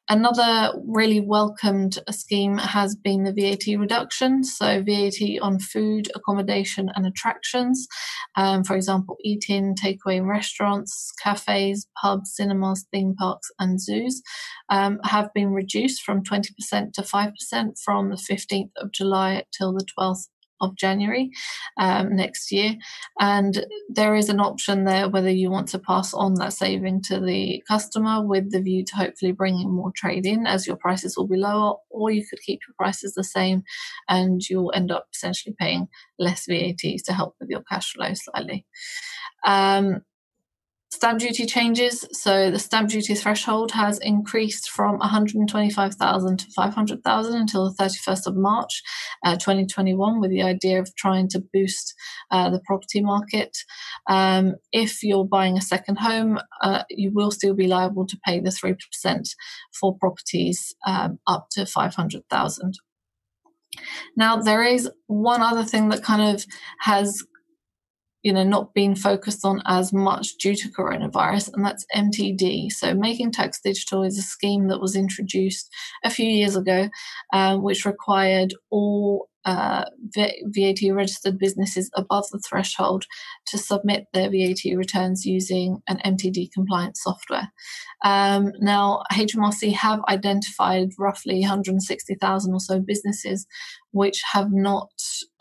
Another 0.07 0.71
really 0.85 1.19
welcomed 1.19 1.97
scheme 2.11 2.59
has 2.59 2.95
been 2.95 3.23
the 3.23 3.33
VAT 3.33 3.79
reduction. 3.79 4.43
So, 4.43 4.83
VAT 4.83 5.39
on 5.41 5.57
food, 5.57 6.11
accommodation, 6.13 6.91
and 6.95 7.07
attractions. 7.07 7.87
Um, 8.35 8.63
for 8.63 8.75
example, 8.75 9.17
eat 9.23 9.45
in, 9.49 9.73
takeaway 9.73 10.17
in 10.17 10.27
restaurants, 10.27 11.11
cafes, 11.23 11.87
pubs, 11.99 12.35
cinemas, 12.35 12.85
theme 12.91 13.15
parks, 13.15 13.49
and 13.59 13.81
zoos 13.81 14.21
um, 14.69 14.99
have 15.03 15.33
been 15.33 15.51
reduced 15.51 16.03
from 16.03 16.23
20% 16.23 16.93
to 16.93 17.01
5% 17.01 17.79
from 17.83 18.09
the 18.09 18.15
15th 18.15 18.71
of 18.77 18.91
July 18.91 19.43
till 19.57 19.73
the 19.73 19.85
12th 19.97 20.27
of 20.61 20.75
January 20.75 21.31
um, 21.77 22.15
next 22.15 22.51
year. 22.51 22.75
And 23.19 23.65
there 23.89 24.15
is 24.15 24.29
an 24.29 24.39
option 24.39 24.85
there 24.85 25.09
whether 25.09 25.29
you 25.29 25.49
want 25.49 25.67
to 25.69 25.79
pass 25.79 26.13
on 26.13 26.35
that 26.35 26.53
saving 26.53 27.01
to 27.03 27.19
the 27.19 27.63
customer 27.67 28.25
with 28.25 28.51
the 28.51 28.61
view 28.61 28.83
to 28.85 28.95
hopefully 28.95 29.31
bringing 29.31 29.71
more 29.71 29.91
trade 29.95 30.25
in 30.25 30.47
as 30.47 30.67
your 30.67 30.77
prices 30.77 31.17
will 31.17 31.27
be 31.27 31.37
lower, 31.37 31.75
or 31.89 32.11
you 32.11 32.25
could 32.27 32.39
keep 32.41 32.59
your 32.67 32.75
prices 32.77 33.13
the 33.13 33.23
same 33.23 33.63
and 34.09 34.41
you'll 34.49 34.71
end 34.75 34.91
up 34.91 35.07
essentially 35.13 35.55
paying 35.59 35.87
less 36.19 36.45
VAT 36.47 36.81
to 36.81 37.13
help 37.13 37.35
with 37.39 37.49
your 37.49 37.63
cash 37.63 37.93
flow 37.93 38.13
slightly. 38.13 38.65
Um, 39.45 40.01
Stamp 40.95 41.19
duty 41.19 41.45
changes. 41.45 42.07
So 42.13 42.49
the 42.49 42.57
stamp 42.57 42.89
duty 42.89 43.15
threshold 43.15 43.73
has 43.73 43.99
increased 43.99 44.69
from 44.69 44.97
125,000 44.99 46.39
to 46.39 46.51
500,000 46.51 47.35
until 47.35 47.69
the 47.69 47.83
31st 47.83 48.27
of 48.27 48.37
March 48.37 48.81
uh, 49.25 49.33
2021, 49.33 50.21
with 50.21 50.31
the 50.31 50.41
idea 50.41 50.79
of 50.79 50.95
trying 50.95 51.27
to 51.31 51.43
boost 51.51 51.93
uh, 52.31 52.49
the 52.49 52.61
property 52.61 53.01
market. 53.01 53.57
Um, 54.09 54.55
if 54.71 55.03
you're 55.03 55.25
buying 55.25 55.57
a 55.57 55.61
second 55.61 55.97
home, 55.97 56.39
uh, 56.61 56.83
you 56.89 57.11
will 57.11 57.29
still 57.29 57.53
be 57.53 57.67
liable 57.67 58.07
to 58.07 58.17
pay 58.25 58.39
the 58.39 58.49
3% 58.49 59.29
for 59.77 59.97
properties 59.97 60.73
um, 60.87 61.19
up 61.27 61.47
to 61.51 61.65
500,000. 61.65 62.73
Now, 64.15 64.37
there 64.37 64.63
is 64.63 64.89
one 65.07 65.41
other 65.41 65.65
thing 65.65 65.89
that 65.89 66.03
kind 66.03 66.33
of 66.33 66.45
has 66.79 67.21
you 68.25 68.33
know 68.33 68.43
not 68.43 68.73
being 68.73 68.95
focused 68.95 69.45
on 69.45 69.61
as 69.67 69.93
much 69.93 70.35
due 70.37 70.55
to 70.55 70.67
coronavirus 70.69 71.53
and 71.53 71.63
that's 71.63 71.85
mtd 71.95 72.71
so 72.71 72.93
making 72.95 73.31
tax 73.31 73.61
digital 73.61 74.03
is 74.03 74.17
a 74.17 74.23
scheme 74.23 74.67
that 74.67 74.81
was 74.81 74.95
introduced 74.95 75.69
a 76.03 76.09
few 76.09 76.27
years 76.27 76.55
ago 76.55 76.89
um, 77.33 77.61
which 77.61 77.85
required 77.85 78.53
all 78.71 79.29
uh, 79.45 79.85
VAT 80.05 80.79
registered 80.91 81.37
businesses 81.37 81.91
above 81.95 82.25
the 82.31 82.39
threshold 82.39 83.05
to 83.45 83.59
submit 83.59 84.07
their 84.11 84.29
VAT 84.29 84.75
returns 84.75 85.23
using 85.23 85.83
an 85.87 85.99
MTD 86.03 86.51
compliant 86.51 86.97
software. 86.97 87.51
Um, 88.03 88.51
now, 88.59 89.03
HMRC 89.13 89.73
have 89.73 90.01
identified 90.09 90.89
roughly 90.97 91.41
160,000 91.41 92.53
or 92.53 92.59
so 92.59 92.79
businesses 92.79 93.45
which 93.91 94.21
have 94.33 94.51
not 94.51 94.89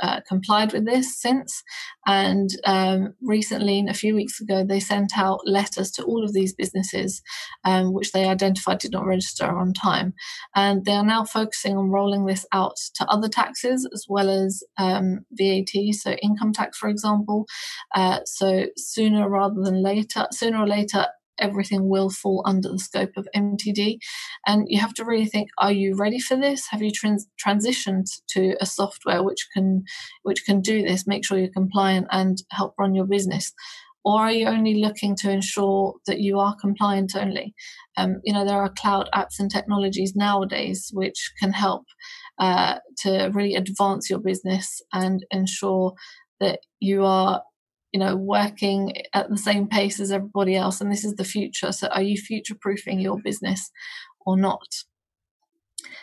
uh, 0.01 0.21
complied 0.29 0.73
with 0.73 0.85
this 0.85 1.21
since. 1.21 1.63
And 2.07 2.51
um, 2.65 3.15
recently, 3.23 3.85
a 3.89 3.95
few 3.95 4.15
weeks 4.15 4.41
ago, 4.41 4.65
they 4.65 4.81
sent 4.81 5.17
out 5.17 5.47
letters 5.47 5.91
to 5.93 6.05
all 6.05 6.25
of 6.25 6.33
these 6.33 6.55
businesses, 6.55 7.23
um, 7.65 7.93
which 7.93 8.13
they 8.13 8.27
identified 8.27 8.79
did 8.79 8.93
not 8.93 9.07
register 9.07 9.47
on 9.47 9.73
time. 9.73 10.15
And 10.55 10.85
they 10.85 10.93
are 10.93 11.05
now 11.05 11.25
focusing 11.25 11.77
on 11.77 11.91
rolling 11.91 12.27
this 12.27 12.47
out 12.53 12.77
to 12.97 13.07
other 13.07 13.29
taxes 13.29 13.89
as 13.93 14.07
well 14.09 14.29
as 14.29 14.63
um, 14.79 15.21
VAT, 15.33 15.71
so 15.93 16.13
income 16.23 16.53
tax, 16.53 16.79
for 16.79 16.89
example. 16.89 17.47
Uh, 17.95 18.21
so 18.25 18.67
sooner 18.77 19.29
rather 19.29 19.61
than 19.63 19.83
later, 19.83 20.27
sooner 20.33 20.59
or 20.59 20.67
later, 20.67 21.07
everything 21.39 21.89
will 21.89 22.11
fall 22.11 22.43
under 22.45 22.69
the 22.71 22.79
scope 22.79 23.13
of 23.17 23.29
MTD. 23.35 23.99
And 24.47 24.67
you 24.69 24.81
have 24.81 24.95
to 24.95 25.05
really 25.05 25.27
think: 25.27 25.51
Are 25.59 25.73
you 25.73 25.97
ready 25.97 26.21
for 26.21 26.37
this? 26.37 26.67
Have 26.71 26.83
you 26.83 26.91
trans- 26.91 27.29
transitioned 27.45 28.07
to 28.31 28.57
a 28.61 28.67
software 28.67 29.23
which 29.23 29.47
can 29.55 29.85
which 30.23 30.45
can 30.45 30.61
do 30.61 30.83
this? 30.83 31.07
Make 31.07 31.25
sure 31.25 31.39
you're 31.39 31.49
compliant 31.49 32.07
and 32.11 32.39
help 32.51 32.75
run 32.79 32.95
your 32.95 33.07
business. 33.07 33.53
Or 34.05 34.21
are 34.21 34.33
you 34.33 34.47
only 34.47 34.75
looking 34.75 35.17
to 35.17 35.31
ensure 35.31 35.95
that 36.07 36.21
you 36.21 36.39
are 36.39 36.55
compliant 36.61 37.17
only? 37.17 37.55
Um, 37.97 38.21
you 38.23 38.35
know, 38.35 38.45
there 38.45 38.61
are 38.61 38.73
cloud 38.79 39.09
apps 39.15 39.39
and 39.39 39.51
technologies 39.51 40.15
nowadays 40.15 40.91
which 40.93 41.33
can 41.41 41.53
help 41.53 41.87
uh, 42.39 42.81
to 42.99 43.31
really 43.33 43.55
advance 43.55 44.11
your 44.11 44.19
business 44.19 44.83
and 44.93 45.25
ensure 45.31 45.95
that 46.41 46.61
you 46.81 47.05
are 47.05 47.43
you 47.95 48.01
know 48.01 48.17
working 48.17 48.93
at 49.13 49.31
the 49.31 49.39
same 49.39 49.69
pace 49.69 50.01
as 50.01 50.11
everybody 50.11 50.57
else 50.57 50.81
and 50.81 50.91
this 50.91 51.05
is 51.05 51.15
the 51.15 51.25
future. 51.25 51.71
So 51.71 51.87
are 51.87 52.03
you 52.03 52.17
future 52.19 52.57
proofing 52.61 52.99
your 52.99 53.21
business 53.23 53.71
or 54.27 54.37
not? 54.37 54.67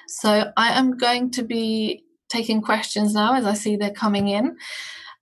So 0.08 0.52
i 0.56 0.70
am 0.80 0.98
going 0.98 1.32
to 1.32 1.44
be 1.44 2.04
taking 2.30 2.62
questions 2.62 3.14
now 3.14 3.36
as 3.36 3.46
i 3.46 3.54
see 3.54 3.76
they're 3.76 3.92
coming 3.92 4.30
in. 4.30 4.56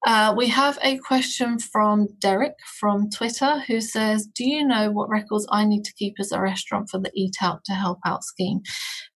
Uh, 0.06 0.34
we 0.38 0.48
have 0.48 0.78
a 0.82 0.98
question 1.00 1.60
from 1.60 2.08
Derek 2.20 2.54
from 2.80 3.10
Twitter 3.10 3.60
who 3.68 3.82
says, 3.82 4.28
Do 4.28 4.48
you 4.48 4.66
know 4.66 4.92
what 4.92 5.10
records 5.10 5.46
I 5.52 5.66
need 5.66 5.84
to 5.86 5.94
keep 5.94 6.16
as 6.20 6.32
a 6.32 6.40
restaurant 6.40 6.90
for 6.90 7.00
the 7.00 7.12
Eat 7.14 7.36
Out 7.42 7.66
to 7.66 7.74
Help 7.74 8.00
Out 8.06 8.24
scheme? 8.24 8.62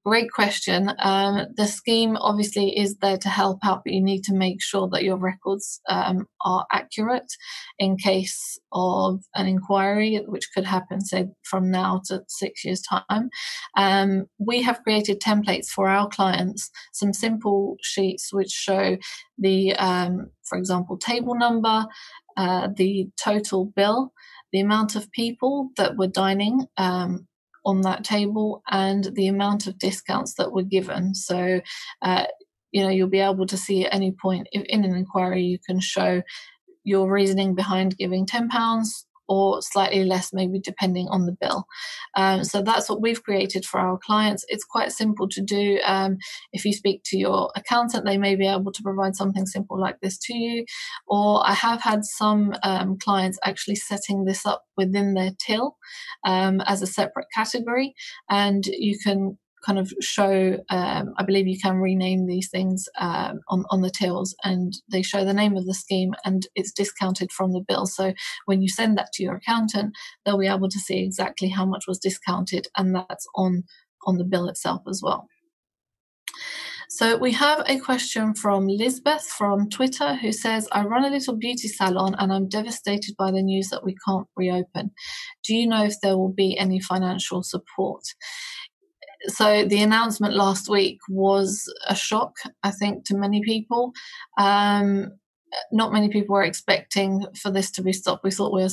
Great 0.04 0.32
question. 0.32 0.92
Um, 0.98 1.46
the 1.56 1.68
scheme 1.68 2.18
obviously 2.18 2.76
is 2.76 2.98
there 2.98 3.18
to 3.18 3.30
help 3.30 3.60
out, 3.64 3.84
but 3.86 3.94
you 3.94 4.02
need 4.02 4.24
to 4.24 4.34
make 4.34 4.60
sure 4.60 4.90
that 4.92 5.04
your 5.04 5.16
records 5.16 5.80
um, 5.88 6.26
are 6.44 6.66
accurate 6.72 7.32
in 7.78 7.98
case 7.98 8.58
of 8.72 9.22
an 9.36 9.46
inquiry, 9.46 10.20
which 10.26 10.50
could 10.56 10.66
happen, 10.66 11.02
say, 11.02 11.28
from 11.44 11.70
now 11.70 12.02
to 12.06 12.24
six 12.28 12.66
years' 12.66 12.82
time. 12.82 13.30
Um, 13.78 14.26
we 14.40 14.64
have 14.64 14.82
created 14.82 15.22
templates 15.22 15.68
for 15.68 15.88
our 15.88 16.10
clients, 16.10 16.72
some 16.94 17.14
simple 17.14 17.78
sheets 17.84 18.34
which 18.34 18.50
show 18.50 18.98
the, 19.38 19.76
um, 19.76 20.32
for 20.46 20.58
example, 20.58 20.98
table 20.98 21.36
number, 21.36 21.86
uh, 22.38 22.70
the 22.76 23.08
total 23.24 23.66
bill, 23.66 24.14
the 24.52 24.62
amount 24.62 24.96
of 24.96 25.12
people 25.12 25.70
that 25.78 25.96
were 25.96 26.08
dining 26.08 26.66
um, 26.78 27.28
on 27.66 27.82
that 27.82 28.04
table 28.04 28.64
and 28.70 29.10
the 29.16 29.28
amount 29.28 29.68
of 29.68 29.78
discounts 29.78 30.36
that 30.36 30.52
were 30.52 30.64
given. 30.64 31.14
So, 31.14 31.62
uh, 32.02 32.26
you 32.72 32.84
know, 32.84 32.90
you'll 32.90 33.10
be 33.10 33.20
able 33.20 33.48
to 33.48 33.58
see 33.58 33.86
at 33.86 33.94
any 33.94 34.12
point 34.12 34.48
if 34.52 34.64
in 34.66 34.84
an 34.84 34.96
inquiry 34.96 35.44
you 35.44 35.60
can 35.60 35.80
show 35.80 36.22
your 36.84 37.12
reasoning 37.12 37.54
behind 37.54 37.98
giving 37.98 38.26
£10 38.26 38.50
or 39.28 39.62
slightly 39.62 40.04
less, 40.04 40.32
maybe 40.34 40.60
depending 40.60 41.08
on 41.10 41.26
the 41.26 41.38
bill. 41.40 41.66
Um, 42.16 42.44
so 42.44 42.62
that's 42.62 42.90
what 42.90 43.02
we've 43.02 43.24
created 43.24 43.66
for 43.66 43.80
our 43.80 43.98
clients. 43.98 44.46
It's 44.50 44.64
quite 44.64 44.92
simple 44.92 45.28
to 45.30 45.42
do. 45.42 45.80
Um, 45.86 46.18
if 46.52 46.66
you 46.66 46.74
speak 46.74 47.02
to 47.06 47.18
your 47.18 47.52
accountant, 47.56 48.06
they 48.06 48.18
may 48.18 48.36
be 48.36 48.48
able 48.48 48.72
to 48.72 48.84
provide 48.84 49.16
something 49.16 49.46
simple 49.46 49.80
like 49.80 50.00
this 50.02 50.18
to 50.20 50.36
you. 50.36 50.66
Or 51.08 51.48
I 51.48 51.54
have 51.54 51.82
had 51.82 52.04
some 52.04 52.54
um, 52.64 52.98
clients 52.98 53.40
actually 53.46 53.76
setting 53.76 54.26
this 54.26 54.46
up 54.46 54.64
within 54.78 55.14
their 55.14 55.32
till 55.46 55.78
um, 56.26 56.62
as 56.62 56.82
a 56.82 56.88
separate 56.88 57.28
category, 57.34 57.94
and 58.30 58.66
you 58.66 58.98
can 59.04 59.38
kind 59.66 59.80
of 59.80 59.92
show 60.02 60.58
um, 60.70 61.14
i 61.18 61.24
believe 61.24 61.48
you 61.48 61.60
can 61.60 61.78
rename 61.78 62.26
these 62.26 62.50
things 62.50 62.88
um, 63.00 63.40
on, 63.50 63.64
on 63.70 63.82
the 63.82 63.90
tills 63.90 64.36
and 64.44 64.74
they 64.92 65.02
show 65.02 65.24
the 65.24 65.34
name 65.34 65.56
of 65.56 65.66
the 65.66 65.74
scheme 65.74 66.14
and 66.26 66.48
it's 66.56 66.72
discounted 66.72 67.32
from 67.32 67.54
the 67.54 67.64
bill 67.68 67.86
so 67.86 68.14
when 68.46 68.62
you 68.62 68.70
send 68.70 68.98
that 68.98 69.12
to 69.14 69.24
your 69.24 69.36
accountant 69.36 69.94
they'll 70.26 70.38
be 70.38 70.48
able 70.48 70.70
to 70.70 70.80
see 70.80 71.04
exactly 71.04 71.50
how 71.50 71.66
much 71.66 71.86
was 71.88 72.00
discounted 72.00 72.68
and 72.78 72.96
that's 72.96 73.28
on 73.36 73.64
on 74.06 74.18
the 74.18 74.24
bill 74.24 74.48
itself 74.48 74.82
as 74.90 75.02
well 75.04 75.28
so 76.94 77.16
we 77.16 77.32
have 77.32 77.64
a 77.68 77.80
question 77.80 78.34
from 78.34 78.68
Lisbeth 78.68 79.24
from 79.24 79.70
Twitter 79.70 80.16
who 80.16 80.34
says, 80.34 80.68
I 80.74 80.84
run 80.84 81.06
a 81.06 81.10
little 81.10 81.38
beauty 81.38 81.70
salon 81.70 82.16
and 82.20 82.34
I'm 82.34 82.50
devastated 82.50 83.16
by 83.18 83.32
the 83.32 83.42
news 83.42 83.70
that 83.70 83.86
we 83.86 83.96
can't 84.06 84.28
reopen. 84.36 84.92
Do 85.46 85.56
you 85.56 85.68
know 85.68 85.86
if 85.86 85.96
there 86.02 86.18
will 86.18 86.34
be 86.34 86.58
any 86.58 86.82
financial 86.82 87.44
support? 87.44 88.04
So 89.28 89.66
the 89.66 89.82
announcement 89.82 90.36
last 90.36 90.70
week 90.70 91.00
was 91.10 91.72
a 91.88 91.96
shock, 91.96 92.38
I 92.64 92.72
think, 92.72 93.06
to 93.06 93.16
many 93.16 93.42
people. 93.42 93.94
Um, 94.38 95.14
not 95.72 95.94
many 95.94 96.10
people 96.10 96.34
were 96.34 96.44
expecting 96.44 97.26
for 97.36 97.52
this 97.52 97.72
to 97.72 97.82
be 97.82 97.94
stopped. 97.94 98.24
We 98.24 98.32
thought 98.32 98.54
we 98.54 98.64
were, 98.64 98.70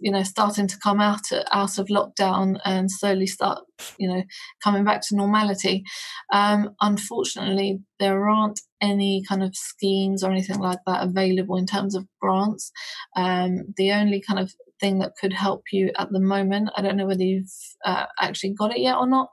you 0.00 0.10
know, 0.10 0.22
starting 0.22 0.66
to 0.66 0.78
come 0.78 1.00
out 1.00 1.22
out 1.52 1.78
of 1.78 1.86
lockdown 1.86 2.58
and 2.64 2.90
slowly 2.90 3.26
start, 3.26 3.60
you 3.98 4.08
know, 4.08 4.22
coming 4.62 4.84
back 4.84 5.02
to 5.02 5.16
normality. 5.16 5.84
Um, 6.32 6.70
unfortunately, 6.80 7.80
there 7.98 8.28
aren't 8.28 8.60
any 8.80 9.22
kind 9.28 9.42
of 9.42 9.54
schemes 9.54 10.22
or 10.22 10.30
anything 10.30 10.58
like 10.58 10.78
that 10.86 11.06
available 11.06 11.56
in 11.56 11.66
terms 11.66 11.94
of 11.94 12.06
grants. 12.20 12.70
Um, 13.16 13.74
the 13.76 13.92
only 13.92 14.20
kind 14.20 14.40
of 14.40 14.52
thing 14.80 14.98
that 15.00 15.16
could 15.20 15.32
help 15.32 15.64
you 15.72 15.90
at 15.98 16.10
the 16.12 16.20
moment, 16.20 16.70
I 16.76 16.82
don't 16.82 16.96
know 16.96 17.06
whether 17.06 17.24
you've 17.24 17.50
uh, 17.84 18.06
actually 18.20 18.54
got 18.54 18.72
it 18.72 18.80
yet 18.80 18.96
or 18.96 19.08
not, 19.08 19.28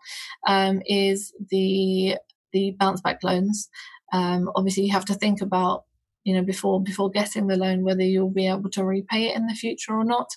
um, 0.47 0.81
is 0.85 1.33
the 1.51 2.17
the 2.53 2.75
bounce 2.79 3.01
back 3.01 3.23
loans. 3.23 3.69
Um, 4.13 4.49
obviously, 4.55 4.83
you 4.85 4.93
have 4.93 5.05
to 5.05 5.13
think 5.13 5.41
about 5.41 5.83
you 6.25 6.33
know 6.33 6.43
before 6.43 6.83
before 6.83 7.09
getting 7.09 7.47
the 7.47 7.55
loan 7.55 7.83
whether 7.83 8.01
you'll 8.01 8.29
be 8.29 8.47
able 8.47 8.69
to 8.71 8.83
repay 8.83 9.29
it 9.29 9.35
in 9.37 9.47
the 9.47 9.53
future 9.53 9.93
or 9.93 10.03
not. 10.03 10.27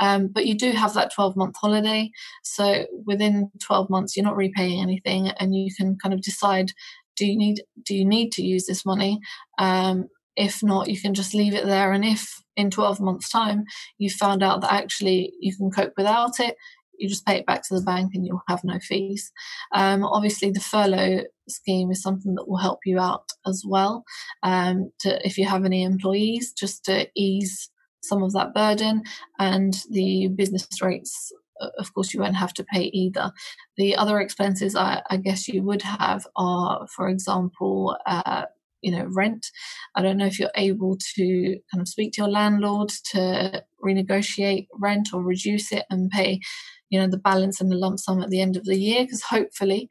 Um, 0.00 0.26
but 0.26 0.46
you 0.46 0.56
do 0.56 0.72
have 0.72 0.94
that 0.94 1.14
12 1.14 1.36
month 1.36 1.54
holiday. 1.60 2.10
So 2.42 2.86
within 3.04 3.50
12 3.62 3.88
months 3.88 4.16
you're 4.16 4.24
not 4.24 4.36
repaying 4.36 4.80
anything 4.80 5.28
and 5.28 5.54
you 5.54 5.72
can 5.76 5.96
kind 6.02 6.12
of 6.12 6.22
decide 6.22 6.72
do 7.14 7.26
you 7.26 7.36
need 7.38 7.62
do 7.84 7.94
you 7.94 8.04
need 8.04 8.32
to 8.32 8.42
use 8.42 8.66
this 8.66 8.84
money? 8.84 9.20
Um, 9.58 10.08
if 10.36 10.62
not 10.62 10.88
you 10.88 11.00
can 11.00 11.14
just 11.14 11.34
leave 11.34 11.54
it 11.54 11.66
there. 11.66 11.92
And 11.92 12.04
if 12.04 12.42
in 12.56 12.70
12 12.70 13.00
months 13.00 13.28
time 13.28 13.64
you 13.98 14.10
found 14.10 14.42
out 14.42 14.62
that 14.62 14.72
actually 14.72 15.32
you 15.40 15.54
can 15.54 15.70
cope 15.70 15.92
without 15.96 16.40
it 16.40 16.56
you 16.98 17.08
just 17.08 17.26
pay 17.26 17.36
it 17.36 17.46
back 17.46 17.62
to 17.62 17.74
the 17.74 17.82
bank 17.82 18.12
and 18.14 18.26
you'll 18.26 18.42
have 18.48 18.64
no 18.64 18.78
fees. 18.78 19.30
Um, 19.74 20.04
obviously 20.04 20.50
the 20.50 20.60
furlough 20.60 21.24
scheme 21.48 21.90
is 21.90 22.02
something 22.02 22.34
that 22.34 22.48
will 22.48 22.58
help 22.58 22.80
you 22.84 22.98
out 22.98 23.30
as 23.46 23.62
well 23.66 24.04
um, 24.42 24.90
to 25.00 25.24
if 25.26 25.38
you 25.38 25.46
have 25.46 25.64
any 25.64 25.82
employees 25.82 26.52
just 26.52 26.84
to 26.86 27.08
ease 27.16 27.70
some 28.02 28.22
of 28.22 28.32
that 28.32 28.54
burden. 28.54 29.02
And 29.38 29.76
the 29.90 30.28
business 30.28 30.82
rates 30.82 31.32
of 31.78 31.94
course 31.94 32.12
you 32.12 32.20
won't 32.20 32.36
have 32.36 32.52
to 32.52 32.64
pay 32.64 32.90
either. 32.92 33.32
The 33.78 33.96
other 33.96 34.20
expenses 34.20 34.76
i, 34.76 35.02
I 35.08 35.16
guess 35.16 35.48
you 35.48 35.62
would 35.62 35.82
have 35.82 36.26
are 36.36 36.86
for 36.94 37.08
example 37.08 37.96
uh, 38.06 38.44
you 38.82 38.92
know 38.92 39.06
rent. 39.10 39.46
I 39.94 40.02
don't 40.02 40.16
know 40.16 40.26
if 40.26 40.38
you're 40.38 40.50
able 40.54 40.96
to 41.16 41.58
kind 41.72 41.80
of 41.80 41.88
speak 41.88 42.12
to 42.12 42.22
your 42.22 42.30
landlord 42.30 42.90
to 43.12 43.64
renegotiate 43.84 44.68
rent 44.78 45.08
or 45.12 45.22
reduce 45.22 45.72
it 45.72 45.84
and 45.90 46.10
pay 46.10 46.40
you 46.90 47.00
know 47.00 47.08
the 47.08 47.18
balance 47.18 47.60
and 47.60 47.70
the 47.70 47.76
lump 47.76 47.98
sum 47.98 48.22
at 48.22 48.30
the 48.30 48.40
end 48.40 48.56
of 48.56 48.64
the 48.64 48.76
year 48.76 49.02
because 49.02 49.22
hopefully 49.22 49.88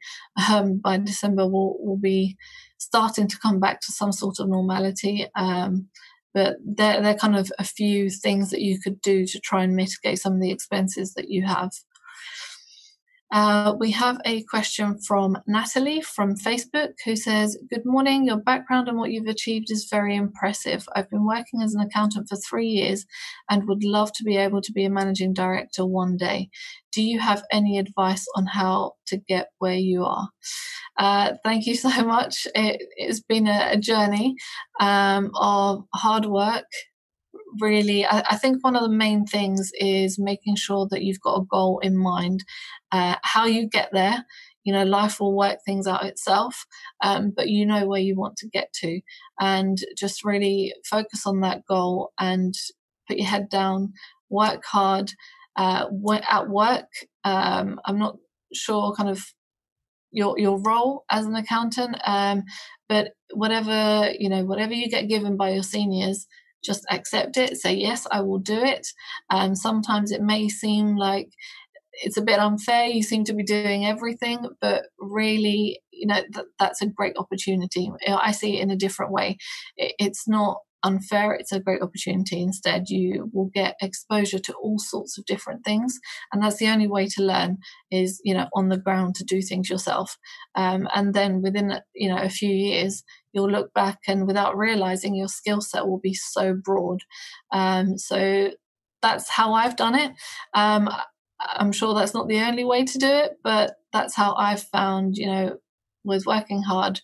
um, 0.50 0.78
by 0.78 0.96
december 0.96 1.46
we'll, 1.46 1.76
we'll 1.78 1.98
be 1.98 2.36
starting 2.78 3.28
to 3.28 3.38
come 3.38 3.60
back 3.60 3.80
to 3.80 3.92
some 3.92 4.12
sort 4.12 4.38
of 4.38 4.48
normality. 4.48 5.26
Um, 5.34 5.88
but 6.34 6.56
they're, 6.64 7.00
they're 7.00 7.14
kind 7.14 7.36
of 7.36 7.50
a 7.58 7.64
few 7.64 8.10
things 8.10 8.50
that 8.50 8.60
you 8.60 8.78
could 8.78 9.00
do 9.00 9.26
to 9.26 9.40
try 9.40 9.62
and 9.62 9.74
mitigate 9.74 10.18
some 10.18 10.34
of 10.34 10.40
the 10.40 10.50
expenses 10.50 11.14
that 11.14 11.30
you 11.30 11.46
have 11.46 11.70
uh, 13.32 13.74
we 13.78 13.90
have 13.90 14.20
a 14.24 14.42
question 14.44 14.98
from 14.98 15.36
Natalie 15.48 16.00
from 16.00 16.36
Facebook 16.36 16.92
who 17.04 17.16
says, 17.16 17.58
Good 17.68 17.84
morning. 17.84 18.24
Your 18.24 18.36
background 18.36 18.88
and 18.88 18.98
what 18.98 19.10
you've 19.10 19.26
achieved 19.26 19.70
is 19.70 19.88
very 19.90 20.14
impressive. 20.14 20.86
I've 20.94 21.10
been 21.10 21.26
working 21.26 21.60
as 21.60 21.74
an 21.74 21.80
accountant 21.80 22.28
for 22.28 22.36
three 22.36 22.68
years 22.68 23.04
and 23.50 23.66
would 23.66 23.82
love 23.82 24.12
to 24.12 24.24
be 24.24 24.36
able 24.36 24.62
to 24.62 24.72
be 24.72 24.84
a 24.84 24.90
managing 24.90 25.34
director 25.34 25.84
one 25.84 26.16
day. 26.16 26.50
Do 26.92 27.02
you 27.02 27.18
have 27.18 27.42
any 27.50 27.78
advice 27.78 28.26
on 28.36 28.46
how 28.46 28.92
to 29.08 29.16
get 29.16 29.48
where 29.58 29.74
you 29.74 30.04
are? 30.04 30.28
Uh, 30.96 31.32
thank 31.44 31.66
you 31.66 31.74
so 31.74 31.90
much. 32.04 32.46
It, 32.54 32.80
has 33.04 33.20
been 33.20 33.48
a, 33.48 33.70
a 33.72 33.76
journey 33.76 34.36
um, 34.78 35.32
of 35.34 35.84
hard 35.92 36.26
work, 36.26 36.66
really 37.60 38.04
I, 38.04 38.22
I, 38.30 38.36
think 38.36 38.62
one 38.62 38.76
of 38.76 38.82
the 38.82 38.88
main 38.88 39.26
things 39.26 39.70
is 39.78 40.18
making 40.18 40.56
sure 40.56 40.86
that 40.90 41.02
you've 41.02 41.20
got 41.20 41.40
a 41.40 41.44
goal 41.44 41.78
in 41.80 41.96
mind 41.96 42.44
uh, 42.96 43.16
how 43.22 43.44
you 43.46 43.68
get 43.68 43.90
there. 43.92 44.24
You 44.64 44.72
know 44.72 44.84
life 44.84 45.20
will 45.20 45.36
work 45.36 45.58
things 45.64 45.86
out 45.86 46.04
itself 46.06 46.66
um, 47.00 47.32
but 47.36 47.48
you 47.48 47.64
know 47.64 47.86
where 47.86 48.00
you 48.00 48.16
want 48.16 48.36
to 48.38 48.48
get 48.48 48.72
to. 48.80 49.00
And 49.38 49.78
just 49.96 50.24
really 50.24 50.74
focus 50.84 51.26
on 51.26 51.40
that 51.40 51.64
goal 51.66 52.10
and 52.18 52.52
put 53.06 53.18
your 53.18 53.28
head 53.28 53.48
down 53.48 53.92
work 54.28 54.64
hard 54.64 55.12
uh, 55.56 55.86
at 56.30 56.48
work. 56.48 56.90
Um, 57.24 57.80
i'm 57.86 57.98
not 57.98 58.16
sure 58.52 58.94
kind 58.94 59.08
of 59.08 59.24
your 60.12 60.38
your 60.38 60.60
role 60.60 61.04
as 61.10 61.26
an 61.26 61.34
accountant 61.34 61.96
um, 62.06 62.44
but 62.88 63.12
whatever 63.34 64.10
you 64.18 64.28
know 64.28 64.44
whatever 64.44 64.72
you 64.72 64.88
get 64.88 65.08
given 65.08 65.36
by 65.36 65.50
your 65.50 65.62
seniors 65.62 66.26
just 66.64 66.84
accept 66.90 67.36
it 67.36 67.56
say 67.56 67.74
yes 67.74 68.06
i 68.10 68.20
will 68.20 68.38
do 68.38 68.58
it. 68.62 68.86
Um, 69.30 69.54
sometimes 69.54 70.10
it 70.12 70.22
may 70.22 70.48
seem 70.48 70.96
like 70.96 71.28
it's 72.02 72.16
a 72.16 72.22
bit 72.22 72.38
unfair 72.38 72.86
you 72.86 73.02
seem 73.02 73.24
to 73.24 73.34
be 73.34 73.42
doing 73.42 73.86
everything 73.86 74.38
but 74.60 74.84
really 74.98 75.80
you 75.90 76.06
know 76.06 76.20
th- 76.34 76.46
that's 76.58 76.82
a 76.82 76.86
great 76.86 77.16
opportunity 77.16 77.90
i 78.22 78.32
see 78.32 78.58
it 78.58 78.62
in 78.62 78.70
a 78.70 78.76
different 78.76 79.12
way 79.12 79.36
it, 79.76 79.94
it's 79.98 80.28
not 80.28 80.58
unfair 80.82 81.32
it's 81.32 81.52
a 81.52 81.58
great 81.58 81.82
opportunity 81.82 82.40
instead 82.40 82.84
you 82.88 83.28
will 83.32 83.50
get 83.52 83.74
exposure 83.80 84.38
to 84.38 84.52
all 84.62 84.78
sorts 84.78 85.18
of 85.18 85.24
different 85.24 85.64
things 85.64 85.98
and 86.32 86.42
that's 86.42 86.58
the 86.58 86.68
only 86.68 86.86
way 86.86 87.08
to 87.08 87.22
learn 87.22 87.56
is 87.90 88.20
you 88.24 88.34
know 88.34 88.46
on 88.54 88.68
the 88.68 88.76
ground 88.76 89.14
to 89.14 89.24
do 89.24 89.40
things 89.40 89.68
yourself 89.70 90.16
um, 90.54 90.86
and 90.94 91.12
then 91.12 91.40
within 91.42 91.80
you 91.94 92.08
know 92.08 92.18
a 92.18 92.28
few 92.28 92.50
years 92.50 93.02
you'll 93.36 93.50
look 93.50 93.72
back 93.74 93.98
and 94.08 94.26
without 94.26 94.56
realizing 94.56 95.14
your 95.14 95.28
skill 95.28 95.60
set 95.60 95.86
will 95.86 96.00
be 96.00 96.14
so 96.14 96.54
broad. 96.54 97.00
Um, 97.52 97.98
so 97.98 98.50
that's 99.02 99.28
how 99.28 99.52
I've 99.52 99.76
done 99.76 99.94
it. 99.94 100.12
Um, 100.54 100.88
I'm 101.40 101.72
sure 101.72 101.94
that's 101.94 102.14
not 102.14 102.28
the 102.28 102.40
only 102.40 102.64
way 102.64 102.84
to 102.84 102.98
do 102.98 103.08
it, 103.08 103.32
but 103.42 103.74
that's 103.92 104.14
how 104.14 104.34
I've 104.34 104.62
found, 104.62 105.16
you 105.16 105.26
know, 105.26 105.56
with 106.04 106.26
working 106.26 106.62
hard, 106.62 107.00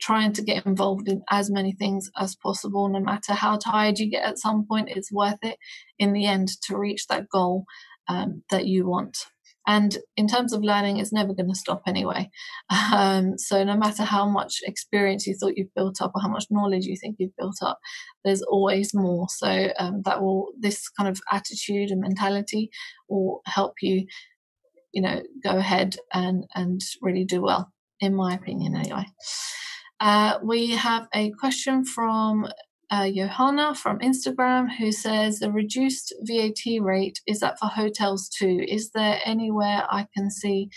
trying 0.00 0.32
to 0.32 0.42
get 0.42 0.66
involved 0.66 1.08
in 1.08 1.22
as 1.30 1.50
many 1.50 1.72
things 1.72 2.10
as 2.16 2.36
possible, 2.36 2.88
no 2.88 3.00
matter 3.00 3.34
how 3.34 3.56
tired 3.56 3.98
you 3.98 4.10
get 4.10 4.24
at 4.24 4.38
some 4.38 4.66
point, 4.66 4.88
it's 4.88 5.12
worth 5.12 5.38
it 5.42 5.58
in 5.98 6.12
the 6.12 6.26
end 6.26 6.48
to 6.62 6.76
reach 6.76 7.06
that 7.06 7.28
goal 7.28 7.64
um, 8.08 8.42
that 8.50 8.66
you 8.66 8.88
want. 8.88 9.18
And 9.68 9.98
in 10.16 10.26
terms 10.26 10.54
of 10.54 10.62
learning, 10.62 10.96
it's 10.96 11.12
never 11.12 11.34
going 11.34 11.50
to 11.50 11.54
stop 11.54 11.82
anyway. 11.86 12.30
Um, 12.70 13.36
so 13.36 13.62
no 13.64 13.76
matter 13.76 14.02
how 14.02 14.26
much 14.26 14.60
experience 14.64 15.26
you 15.26 15.36
thought 15.38 15.52
you've 15.56 15.74
built 15.76 16.00
up 16.00 16.12
or 16.14 16.22
how 16.22 16.28
much 16.28 16.46
knowledge 16.50 16.86
you 16.86 16.96
think 16.96 17.16
you've 17.18 17.36
built 17.36 17.58
up, 17.60 17.78
there's 18.24 18.40
always 18.42 18.94
more. 18.94 19.26
So 19.28 19.68
um, 19.78 20.00
that 20.06 20.22
will 20.22 20.48
this 20.58 20.88
kind 20.88 21.08
of 21.08 21.20
attitude 21.30 21.90
and 21.90 22.00
mentality 22.00 22.70
will 23.10 23.42
help 23.44 23.74
you, 23.82 24.06
you 24.92 25.02
know, 25.02 25.22
go 25.44 25.58
ahead 25.58 25.96
and 26.14 26.46
and 26.54 26.80
really 27.02 27.24
do 27.24 27.42
well, 27.42 27.70
in 28.00 28.14
my 28.14 28.34
opinion, 28.34 28.74
anyway. 28.74 29.04
Uh, 30.00 30.38
we 30.42 30.70
have 30.70 31.08
a 31.14 31.30
question 31.32 31.84
from 31.84 32.46
uh, 32.90 33.10
Johanna 33.10 33.74
from 33.74 33.98
Instagram 33.98 34.68
who 34.78 34.92
says 34.92 35.38
the 35.38 35.52
reduced 35.52 36.14
VAT 36.22 36.80
rate 36.80 37.20
is 37.26 37.40
that 37.40 37.58
for 37.58 37.66
hotels 37.66 38.28
too. 38.28 38.64
Is 38.66 38.90
there 38.90 39.20
anywhere 39.24 39.86
I 39.90 40.06
can 40.16 40.30
see 40.30 40.70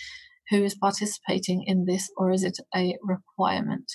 who 0.50 0.64
is 0.64 0.76
participating 0.76 1.64
in 1.64 1.86
this, 1.86 2.12
or 2.18 2.32
is 2.32 2.44
it 2.44 2.58
a 2.76 2.98
requirement? 3.02 3.90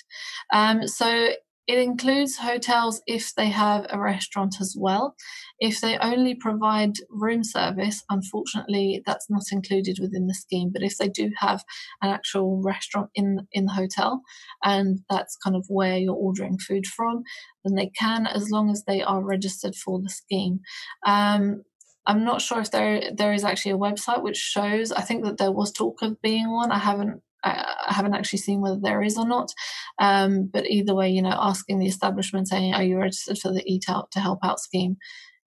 Um, 0.51 0.87
so 0.87 1.29
it 1.67 1.79
includes 1.79 2.37
hotels 2.37 3.01
if 3.07 3.35
they 3.35 3.49
have 3.49 3.85
a 3.89 3.99
restaurant 3.99 4.55
as 4.61 4.75
well. 4.79 5.15
If 5.59 5.81
they 5.81 5.97
only 5.97 6.33
provide 6.33 6.93
room 7.09 7.43
service, 7.43 8.03
unfortunately, 8.09 9.03
that's 9.05 9.29
not 9.29 9.43
included 9.51 9.97
within 9.99 10.27
the 10.27 10.33
scheme. 10.33 10.69
But 10.71 10.83
if 10.83 10.97
they 10.97 11.09
do 11.09 11.29
have 11.37 11.63
an 12.01 12.09
actual 12.09 12.61
restaurant 12.63 13.09
in 13.15 13.47
in 13.51 13.65
the 13.65 13.73
hotel, 13.73 14.21
and 14.63 14.99
that's 15.09 15.35
kind 15.35 15.55
of 15.57 15.65
where 15.67 15.97
you're 15.97 16.15
ordering 16.15 16.57
food 16.57 16.87
from, 16.87 17.23
then 17.65 17.75
they 17.75 17.91
can, 17.99 18.27
as 18.27 18.49
long 18.49 18.71
as 18.71 18.83
they 18.85 19.01
are 19.01 19.23
registered 19.23 19.75
for 19.75 19.99
the 20.01 20.09
scheme. 20.09 20.61
Um, 21.05 21.63
I'm 22.05 22.23
not 22.23 22.41
sure 22.41 22.61
if 22.61 22.71
there 22.71 23.11
there 23.13 23.33
is 23.33 23.43
actually 23.43 23.73
a 23.73 23.77
website 23.77 24.23
which 24.23 24.37
shows. 24.37 24.93
I 24.93 25.01
think 25.01 25.25
that 25.25 25.37
there 25.37 25.51
was 25.51 25.73
talk 25.73 26.01
of 26.01 26.21
being 26.21 26.49
one. 26.49 26.71
I 26.71 26.79
haven't 26.79 27.21
I, 27.47 27.93
haven't 27.93 28.15
actually 28.15 28.39
seen 28.39 28.61
whether 28.61 28.79
there 28.81 29.01
is 29.01 29.17
or 29.17 29.27
not. 29.27 29.51
Um, 29.99 30.49
but 30.51 30.65
either 30.67 30.93
way, 30.93 31.09
you 31.09 31.21
know, 31.21 31.35
asking 31.37 31.79
the 31.79 31.87
establishment 31.87 32.47
saying, 32.47 32.73
"Are 32.73 32.83
you 32.83 32.97
registered 32.97 33.37
for 33.37 33.51
the 33.51 33.63
Eat 33.65 33.85
Out 33.89 34.11
to 34.11 34.19
Help 34.19 34.39
Out 34.43 34.59
scheme?" 34.59 34.97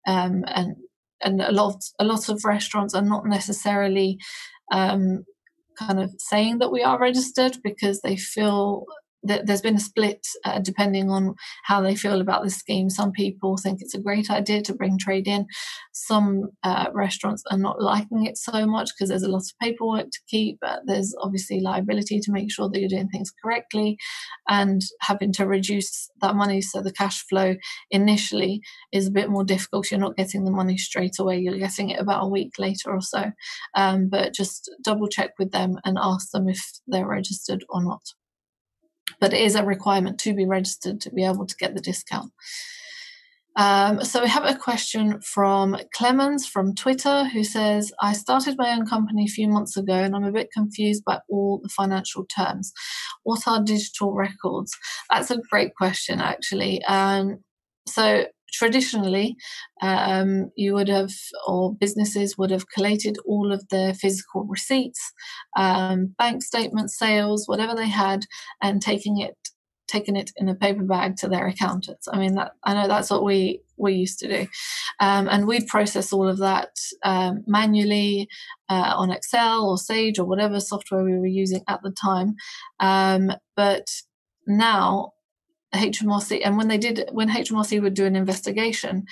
Um, 0.06 0.44
and 0.46 0.76
and 1.22 1.40
a 1.40 1.52
lot 1.52 1.76
a 1.98 2.04
lot 2.04 2.28
of 2.28 2.44
restaurants 2.44 2.94
are 2.94 3.02
not 3.02 3.26
necessarily 3.26 4.18
um, 4.72 5.24
kind 5.78 6.00
of 6.00 6.12
saying 6.18 6.58
that 6.58 6.72
we 6.72 6.82
are 6.82 6.98
registered 6.98 7.58
because 7.62 8.00
they 8.00 8.16
feel 8.16 8.84
there's 9.22 9.60
been 9.60 9.76
a 9.76 9.80
split 9.80 10.26
uh, 10.44 10.60
depending 10.60 11.10
on 11.10 11.34
how 11.64 11.80
they 11.80 11.94
feel 11.94 12.20
about 12.20 12.42
this 12.42 12.56
scheme. 12.56 12.88
Some 12.88 13.12
people 13.12 13.56
think 13.56 13.80
it's 13.80 13.94
a 13.94 14.00
great 14.00 14.30
idea 14.30 14.62
to 14.62 14.74
bring 14.74 14.98
trade 14.98 15.28
in. 15.28 15.46
Some 15.92 16.50
uh, 16.62 16.86
restaurants 16.92 17.42
are 17.50 17.58
not 17.58 17.82
liking 17.82 18.26
it 18.26 18.38
so 18.38 18.66
much 18.66 18.90
because 18.94 19.10
there's 19.10 19.22
a 19.22 19.28
lot 19.28 19.42
of 19.42 19.58
paperwork 19.60 20.10
to 20.10 20.20
keep. 20.28 20.58
But 20.60 20.80
there's 20.86 21.14
obviously 21.20 21.60
liability 21.60 22.20
to 22.20 22.32
make 22.32 22.50
sure 22.50 22.68
that 22.68 22.80
you're 22.80 22.88
doing 22.88 23.08
things 23.08 23.32
correctly, 23.42 23.98
and 24.48 24.80
having 25.00 25.32
to 25.34 25.46
reduce 25.46 26.08
that 26.20 26.36
money 26.36 26.60
so 26.60 26.80
the 26.80 26.92
cash 26.92 27.24
flow 27.28 27.56
initially 27.90 28.60
is 28.92 29.06
a 29.06 29.12
bit 29.12 29.28
more 29.28 29.44
difficult. 29.44 29.90
You're 29.90 30.00
not 30.00 30.16
getting 30.16 30.44
the 30.44 30.50
money 30.50 30.78
straight 30.78 31.18
away. 31.18 31.38
You're 31.38 31.58
getting 31.58 31.90
it 31.90 32.00
about 32.00 32.24
a 32.24 32.28
week 32.28 32.52
later 32.58 32.90
or 32.90 33.02
so. 33.02 33.30
Um, 33.76 34.08
but 34.08 34.34
just 34.34 34.70
double 34.82 35.08
check 35.08 35.32
with 35.38 35.52
them 35.52 35.76
and 35.84 35.98
ask 36.00 36.30
them 36.30 36.48
if 36.48 36.60
they're 36.86 37.06
registered 37.06 37.64
or 37.68 37.82
not 37.82 38.02
but 39.20 39.32
it 39.32 39.40
is 39.40 39.54
a 39.54 39.64
requirement 39.64 40.18
to 40.20 40.34
be 40.34 40.46
registered 40.46 41.00
to 41.00 41.10
be 41.10 41.24
able 41.24 41.46
to 41.46 41.56
get 41.56 41.74
the 41.74 41.80
discount. 41.80 42.32
Um, 43.56 44.04
so 44.04 44.22
we 44.22 44.28
have 44.28 44.44
a 44.44 44.56
question 44.56 45.20
from 45.20 45.76
Clemens 45.92 46.46
from 46.46 46.74
Twitter 46.74 47.24
who 47.24 47.42
says, 47.44 47.92
I 48.00 48.12
started 48.12 48.56
my 48.56 48.70
own 48.72 48.86
company 48.86 49.24
a 49.24 49.28
few 49.28 49.48
months 49.48 49.76
ago 49.76 49.92
and 49.92 50.14
I'm 50.14 50.24
a 50.24 50.32
bit 50.32 50.52
confused 50.52 51.04
by 51.04 51.18
all 51.28 51.60
the 51.62 51.68
financial 51.68 52.24
terms. 52.24 52.72
What 53.24 53.46
are 53.46 53.62
digital 53.62 54.14
records? 54.14 54.72
That's 55.10 55.30
a 55.30 55.40
great 55.50 55.74
question, 55.74 56.20
actually. 56.20 56.82
Um, 56.84 57.40
so 57.88 58.26
traditionally, 58.52 59.36
um, 59.82 60.50
you 60.56 60.74
would 60.74 60.88
have, 60.88 61.12
or 61.46 61.74
businesses 61.74 62.36
would 62.36 62.50
have 62.50 62.68
collated 62.68 63.16
all 63.26 63.52
of 63.52 63.68
their 63.68 63.94
physical 63.94 64.44
receipts, 64.44 65.12
um, 65.56 66.14
bank 66.18 66.42
statements, 66.42 66.98
sales, 66.98 67.48
whatever 67.48 67.74
they 67.74 67.88
had, 67.88 68.24
and 68.62 68.82
taking 68.82 69.20
it 69.20 69.36
taken 69.90 70.14
it 70.14 70.30
in 70.36 70.48
a 70.48 70.54
paper 70.54 70.84
bag 70.84 71.16
to 71.16 71.28
their 71.28 71.48
accountants. 71.48 72.06
I 72.12 72.16
mean, 72.16 72.36
that, 72.36 72.52
I 72.62 72.74
know 72.74 72.86
that's 72.86 73.10
what 73.10 73.24
we 73.24 73.60
we 73.76 73.94
used 73.94 74.18
to 74.20 74.28
do, 74.28 74.46
um, 75.00 75.28
and 75.28 75.46
we'd 75.46 75.66
process 75.66 76.12
all 76.12 76.28
of 76.28 76.38
that 76.38 76.70
um, 77.02 77.42
manually 77.46 78.28
uh, 78.68 78.94
on 78.96 79.10
Excel 79.10 79.68
or 79.68 79.78
Sage 79.78 80.18
or 80.18 80.26
whatever 80.26 80.60
software 80.60 81.02
we 81.02 81.18
were 81.18 81.26
using 81.26 81.62
at 81.66 81.80
the 81.82 81.90
time. 81.90 82.34
Um, 82.78 83.32
but 83.56 83.86
now 84.46 85.12
HMRC, 85.74 86.42
and 86.44 86.56
when 86.56 86.68
they 86.68 86.78
did, 86.78 87.08
when 87.12 87.28
HMRC 87.28 87.80
would 87.82 87.94
do 87.94 88.06
an 88.06 88.16
investigation, 88.16 89.04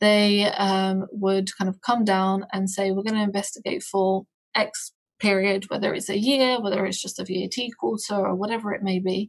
they 0.00 0.46
um, 0.46 1.06
would 1.12 1.56
kind 1.56 1.68
of 1.68 1.80
come 1.82 2.04
down 2.04 2.46
and 2.52 2.68
say, 2.68 2.90
"We're 2.90 3.02
going 3.02 3.14
to 3.14 3.22
investigate 3.22 3.82
for 3.82 4.24
X 4.54 4.92
period, 5.20 5.68
whether 5.68 5.94
it's 5.94 6.08
a 6.08 6.18
year, 6.18 6.60
whether 6.60 6.84
it's 6.86 7.00
just 7.00 7.20
a 7.20 7.24
VAT 7.24 7.68
quarter, 7.78 8.14
or 8.14 8.34
whatever 8.34 8.72
it 8.72 8.82
may 8.82 8.98
be. 8.98 9.28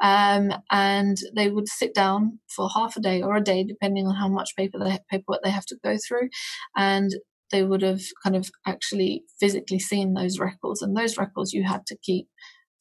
Um, 0.00 0.52
and 0.70 1.18
they 1.36 1.50
would 1.50 1.68
sit 1.68 1.94
down 1.94 2.38
for 2.48 2.70
half 2.74 2.96
a 2.96 3.00
day 3.00 3.20
or 3.20 3.36
a 3.36 3.44
day, 3.44 3.64
depending 3.64 4.06
on 4.06 4.14
how 4.14 4.28
much 4.28 4.56
paper 4.56 4.78
they, 4.78 4.98
paperwork 5.10 5.42
they 5.42 5.50
have 5.50 5.66
to 5.66 5.76
go 5.84 5.96
through, 6.06 6.30
and 6.76 7.10
they 7.50 7.62
would 7.62 7.82
have 7.82 8.00
kind 8.22 8.36
of 8.36 8.50
actually 8.66 9.24
physically 9.38 9.78
seen 9.78 10.14
those 10.14 10.38
records, 10.38 10.80
and 10.80 10.96
those 10.96 11.18
records 11.18 11.52
you 11.52 11.64
had 11.64 11.84
to 11.86 11.98
keep 12.02 12.28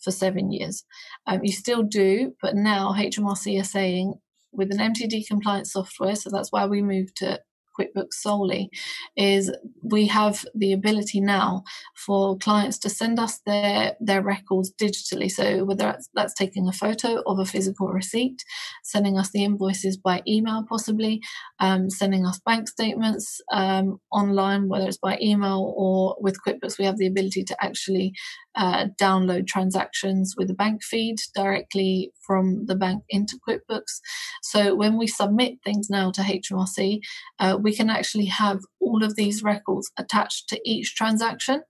for 0.03 0.11
seven 0.11 0.51
years. 0.51 0.83
Um, 1.27 1.41
you 1.43 1.51
still 1.51 1.83
do, 1.83 2.33
but 2.41 2.55
now 2.55 2.93
HMRC 2.93 3.59
are 3.59 3.65
saying 3.65 4.15
with 4.51 4.71
an 4.71 4.93
MTD 4.93 5.27
compliant 5.27 5.67
software, 5.67 6.15
so 6.15 6.29
that's 6.31 6.51
why 6.51 6.65
we 6.65 6.81
moved 6.81 7.17
to 7.17 7.39
QuickBooks 7.77 8.13
solely, 8.13 8.69
is 9.15 9.51
we 9.81 10.07
have 10.07 10.45
the 10.55 10.73
ability 10.73 11.19
now 11.19 11.63
for 11.95 12.37
clients 12.37 12.77
to 12.79 12.89
send 12.89 13.19
us 13.19 13.39
their 13.45 13.95
their 13.99 14.21
records 14.21 14.73
digitally. 14.81 15.29
So 15.29 15.65
whether 15.65 15.83
that's, 15.83 16.09
that's 16.13 16.33
taking 16.33 16.67
a 16.67 16.73
photo 16.73 17.21
of 17.25 17.39
a 17.39 17.45
physical 17.45 17.87
receipt, 17.87 18.43
sending 18.83 19.17
us 19.17 19.31
the 19.31 19.43
invoices 19.43 19.97
by 19.97 20.21
email, 20.27 20.65
possibly, 20.67 21.21
um, 21.59 21.89
sending 21.89 22.25
us 22.25 22.39
bank 22.45 22.67
statements 22.67 23.41
um, 23.51 23.99
online, 24.11 24.67
whether 24.67 24.87
it's 24.87 24.97
by 24.97 25.17
email 25.21 25.73
or 25.75 26.15
with 26.19 26.37
QuickBooks, 26.45 26.77
we 26.77 26.85
have 26.85 26.97
the 26.97 27.07
ability 27.07 27.43
to 27.43 27.63
actually 27.63 28.13
uh, 28.55 28.85
download 29.01 29.47
transactions 29.47 30.35
with 30.37 30.49
a 30.49 30.53
bank 30.53 30.83
feed 30.83 31.15
directly 31.35 32.11
from 32.25 32.65
the 32.67 32.75
bank 32.75 33.03
into 33.09 33.39
QuickBooks. 33.47 33.99
So 34.41 34.75
when 34.75 34.97
we 34.97 35.07
submit 35.07 35.55
things 35.63 35.89
now 35.89 36.11
to 36.11 36.21
HMRC, 36.21 36.99
uh, 37.39 37.57
we 37.63 37.75
can 37.75 37.89
actually 37.89 38.25
have 38.25 38.59
all 38.79 39.03
of 39.03 39.15
these 39.15 39.41
records 39.41 39.91
attached 39.97 40.49
to 40.49 40.59
each 40.65 40.95
transaction. 40.95 41.63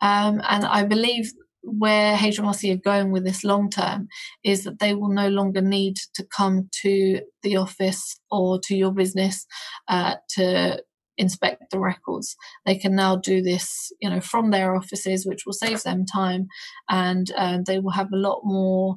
Um, 0.00 0.40
and 0.48 0.64
I 0.64 0.84
believe 0.84 1.32
where 1.62 2.16
HMRC 2.16 2.74
are 2.74 2.80
going 2.82 3.10
with 3.10 3.24
this 3.24 3.44
long 3.44 3.70
term 3.70 4.08
is 4.44 4.64
that 4.64 4.78
they 4.78 4.94
will 4.94 5.08
no 5.08 5.28
longer 5.28 5.60
need 5.60 5.96
to 6.14 6.24
come 6.36 6.68
to 6.82 7.20
the 7.42 7.56
office 7.56 8.20
or 8.30 8.60
to 8.64 8.76
your 8.76 8.92
business 8.92 9.46
uh, 9.88 10.14
to 10.36 10.82
inspect 11.18 11.70
the 11.70 11.80
records. 11.80 12.36
They 12.64 12.76
can 12.76 12.94
now 12.94 13.16
do 13.16 13.42
this, 13.42 13.92
you 14.00 14.08
know, 14.08 14.20
from 14.20 14.50
their 14.50 14.76
offices, 14.76 15.26
which 15.26 15.44
will 15.44 15.52
save 15.52 15.82
them 15.82 16.06
time, 16.06 16.46
and 16.88 17.30
uh, 17.36 17.58
they 17.66 17.80
will 17.80 17.92
have 17.92 18.12
a 18.12 18.16
lot 18.16 18.42
more. 18.44 18.96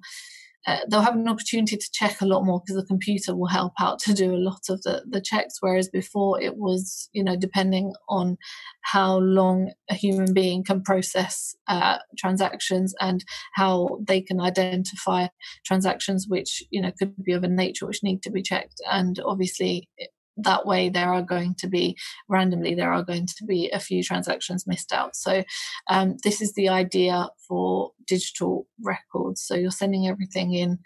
Uh, 0.68 0.78
they'll 0.90 1.02
have 1.02 1.16
an 1.16 1.28
opportunity 1.28 1.76
to 1.76 1.90
check 1.92 2.22
a 2.22 2.26
lot 2.26 2.44
more 2.44 2.62
because 2.62 2.80
the 2.80 2.88
computer 2.88 3.36
will 3.36 3.48
help 3.48 3.74
out 3.80 4.00
to 4.00 4.14
do 4.14 4.34
a 4.34 4.38
lot 4.38 4.62
of 4.70 4.82
the, 4.84 5.04
the 5.10 5.22
checks. 5.22 5.58
Whereas 5.60 5.90
before 5.90 6.40
it 6.42 6.58
was, 6.58 7.10
you 7.14 7.24
know, 7.24 7.36
depending 7.36 7.94
on 8.08 8.38
how 8.82 9.18
long 9.18 9.72
a 9.90 9.96
human 9.96 10.34
being 10.34 10.64
can 10.64 10.84
process 10.84 11.56
uh, 11.68 11.98
transactions 12.18 12.94
and 13.00 13.24
how 13.56 14.00
they 14.08 14.22
can 14.22 14.40
identify 14.40 15.28
transactions 15.66 16.28
which, 16.28 16.64
you 16.70 16.82
know, 16.82 16.92
could 16.98 17.16
be 17.24 17.34
of 17.34 17.44
a 17.44 17.48
nature 17.48 17.88
which 17.88 18.04
need 18.04 18.22
to 18.24 18.32
be 18.32 18.44
checked. 18.44 18.82
And 18.92 19.20
obviously, 19.26 19.90
that 20.38 20.66
way 20.66 20.90
there 20.90 21.12
are 21.14 21.22
going 21.22 21.56
to 21.56 21.68
be 21.68 21.98
randomly 22.30 22.74
there 22.74 22.94
are 22.94 23.04
going 23.04 23.28
to 23.28 23.44
be 23.46 23.70
a 23.70 23.80
few 23.80 24.04
transactions 24.04 24.68
missed 24.68 24.94
out. 24.94 25.16
So 25.16 25.44
um, 25.90 26.18
this 26.24 26.42
is 26.42 26.54
the 26.54 26.70
idea 26.70 27.30
for 27.48 27.92
digital 28.08 28.68
records. 28.82 29.42
So 29.42 29.56
you're 29.56 29.72
sending 29.72 30.08
everything 30.08 30.54
in 30.54 30.80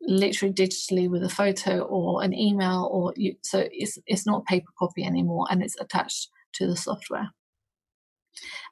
literally 0.00 0.54
digitally 0.54 1.08
with 1.08 1.24
a 1.24 1.28
photo 1.28 1.80
or 1.80 2.22
an 2.22 2.32
email 2.32 2.88
or 2.90 3.12
you 3.16 3.34
so 3.42 3.68
it's 3.72 3.98
it's 4.06 4.26
not 4.26 4.46
paper 4.46 4.70
copy 4.78 5.04
anymore 5.04 5.46
and 5.50 5.62
it's 5.62 5.78
attached 5.80 6.28
to 6.54 6.66
the 6.66 6.76
software 6.76 7.30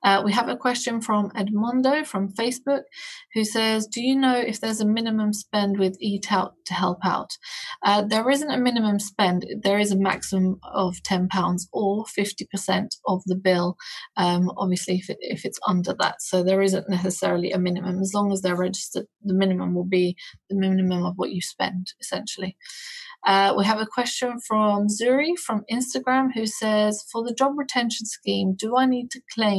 uh, 0.03 0.23
we 0.25 0.33
have 0.33 0.49
a 0.49 0.57
question 0.57 1.01
from 1.01 1.31
Edmondo 1.31 2.07
from 2.07 2.33
Facebook 2.33 2.83
who 3.35 3.45
says, 3.45 3.87
Do 3.87 4.03
you 4.03 4.17
know 4.17 4.37
if 4.37 4.61
there's 4.61 4.81
a 4.81 4.87
minimum 4.87 5.33
spend 5.33 5.79
with 5.79 5.97
Eat 6.01 6.33
Out 6.33 6.55
to 6.67 6.75
help 6.75 6.99
out? 7.05 7.37
Uh, 7.83 8.03
there 8.03 8.29
isn't 8.31 8.51
a 8.51 8.59
minimum 8.59 8.99
spend, 8.99 9.47
there 9.63 9.79
is 9.79 9.93
a 9.93 9.97
maximum 9.97 10.59
of 10.63 10.97
£10 11.09 11.29
or 11.73 12.05
50% 12.05 12.89
of 13.07 13.23
the 13.27 13.37
bill, 13.37 13.77
um, 14.17 14.51
obviously, 14.57 14.97
if, 14.97 15.11
it, 15.11 15.19
if 15.21 15.45
it's 15.45 15.61
under 15.67 15.95
that. 15.99 16.23
So 16.23 16.43
there 16.43 16.63
isn't 16.63 16.89
necessarily 16.89 17.53
a 17.53 17.59
minimum. 17.59 18.01
As 18.01 18.15
long 18.15 18.33
as 18.33 18.43
they're 18.43 18.57
registered, 18.57 19.07
the 19.23 19.35
minimum 19.35 19.75
will 19.75 19.85
be 19.85 20.17
the 20.49 20.57
minimum 20.57 21.05
of 21.05 21.15
what 21.17 21.33
you 21.33 21.41
spend, 21.41 21.93
essentially. 22.01 22.57
Uh, 23.27 23.53
we 23.57 23.65
have 23.65 23.81
a 23.81 23.87
question 23.87 24.39
from 24.39 24.87
Zuri 24.87 25.37
from 25.37 25.65
Instagram 25.71 26.33
who 26.33 26.47
says, 26.47 27.05
For 27.11 27.25
the 27.25 27.35
job 27.35 27.55
retention 27.57 28.07
scheme, 28.07 28.55
do 28.55 28.77
I 28.77 28.87
need 28.87 29.11
to 29.11 29.21
claim 29.35 29.56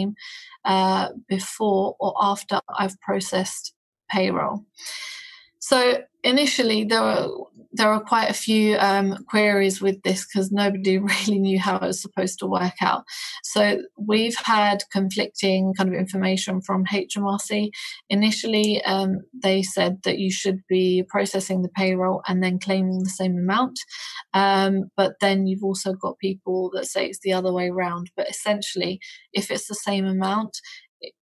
uh, 0.65 1.09
before 1.27 1.95
or 1.99 2.13
after 2.21 2.59
I've 2.69 2.99
processed 3.01 3.73
payroll? 4.09 4.65
So 5.67 6.01
initially, 6.23 6.85
there 6.85 7.01
were 7.01 7.27
there 7.73 7.89
were 7.89 7.99
quite 7.99 8.29
a 8.29 8.33
few 8.33 8.77
um, 8.77 9.25
queries 9.25 9.81
with 9.81 10.01
this 10.03 10.25
because 10.25 10.49
nobody 10.49 10.97
really 11.11 11.39
knew 11.39 11.59
how 11.59 11.75
it 11.75 11.81
was 11.81 12.01
supposed 12.01 12.39
to 12.39 12.47
work 12.47 12.75
out. 12.81 13.03
So 13.43 13.81
we've 13.97 14.37
had 14.37 14.85
conflicting 14.93 15.73
kind 15.73 15.89
of 15.89 15.99
information 15.99 16.61
from 16.61 16.85
HMRC. 16.85 17.69
Initially, 18.09 18.81
um, 18.83 19.19
they 19.33 19.61
said 19.61 19.97
that 20.05 20.19
you 20.19 20.31
should 20.31 20.61
be 20.69 21.03
processing 21.09 21.63
the 21.63 21.69
payroll 21.69 22.21
and 22.29 22.41
then 22.41 22.59
claiming 22.59 23.03
the 23.03 23.09
same 23.09 23.37
amount. 23.37 23.77
Um, 24.33 24.85
but 24.95 25.15
then 25.19 25.47
you've 25.47 25.65
also 25.65 25.93
got 25.93 26.17
people 26.17 26.71
that 26.75 26.85
say 26.85 27.07
it's 27.07 27.19
the 27.19 27.33
other 27.33 27.51
way 27.51 27.67
around. 27.67 28.09
But 28.15 28.29
essentially, 28.29 29.01
if 29.33 29.51
it's 29.51 29.67
the 29.67 29.75
same 29.75 30.05
amount, 30.05 30.57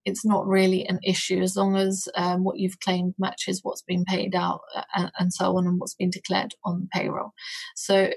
it's 0.05 0.25
not 0.25 0.47
really 0.47 0.85
an 0.87 0.99
issue 1.03 1.41
as 1.41 1.55
long 1.55 1.75
as 1.75 2.07
um, 2.15 2.43
what 2.43 2.57
you've 2.57 2.79
claimed 2.79 3.13
matches 3.19 3.59
what's 3.63 3.83
been 3.83 4.03
paid 4.03 4.35
out 4.35 4.61
uh, 4.75 4.83
and, 4.95 5.11
and, 5.19 5.33
so 5.33 5.57
on 5.57 5.67
and 5.67 5.79
what's 5.79 5.95
been 5.95 6.09
declared 6.09 6.53
on 6.65 6.81
the 6.81 6.87
payroll. 6.91 7.31
So 7.75 8.11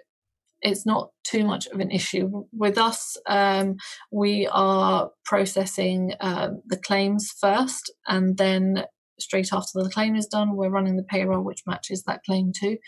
it's 0.62 0.86
not 0.86 1.10
too 1.24 1.44
much 1.44 1.66
of 1.66 1.80
an 1.80 1.90
issue. 1.90 2.44
With 2.52 2.78
us, 2.78 3.16
um, 3.28 3.76
we 4.10 4.48
are 4.50 5.10
processing 5.24 6.14
um, 6.20 6.62
the 6.66 6.78
claims 6.78 7.30
first 7.38 7.92
and 8.06 8.38
then 8.38 8.84
straight 9.18 9.52
after 9.52 9.82
the 9.82 9.90
claim 9.90 10.16
is 10.16 10.26
done, 10.26 10.56
we're 10.56 10.70
running 10.70 10.96
the 10.96 11.02
payroll 11.02 11.44
which 11.44 11.62
matches 11.66 12.02
that 12.04 12.24
claim 12.24 12.52
too. 12.52 12.78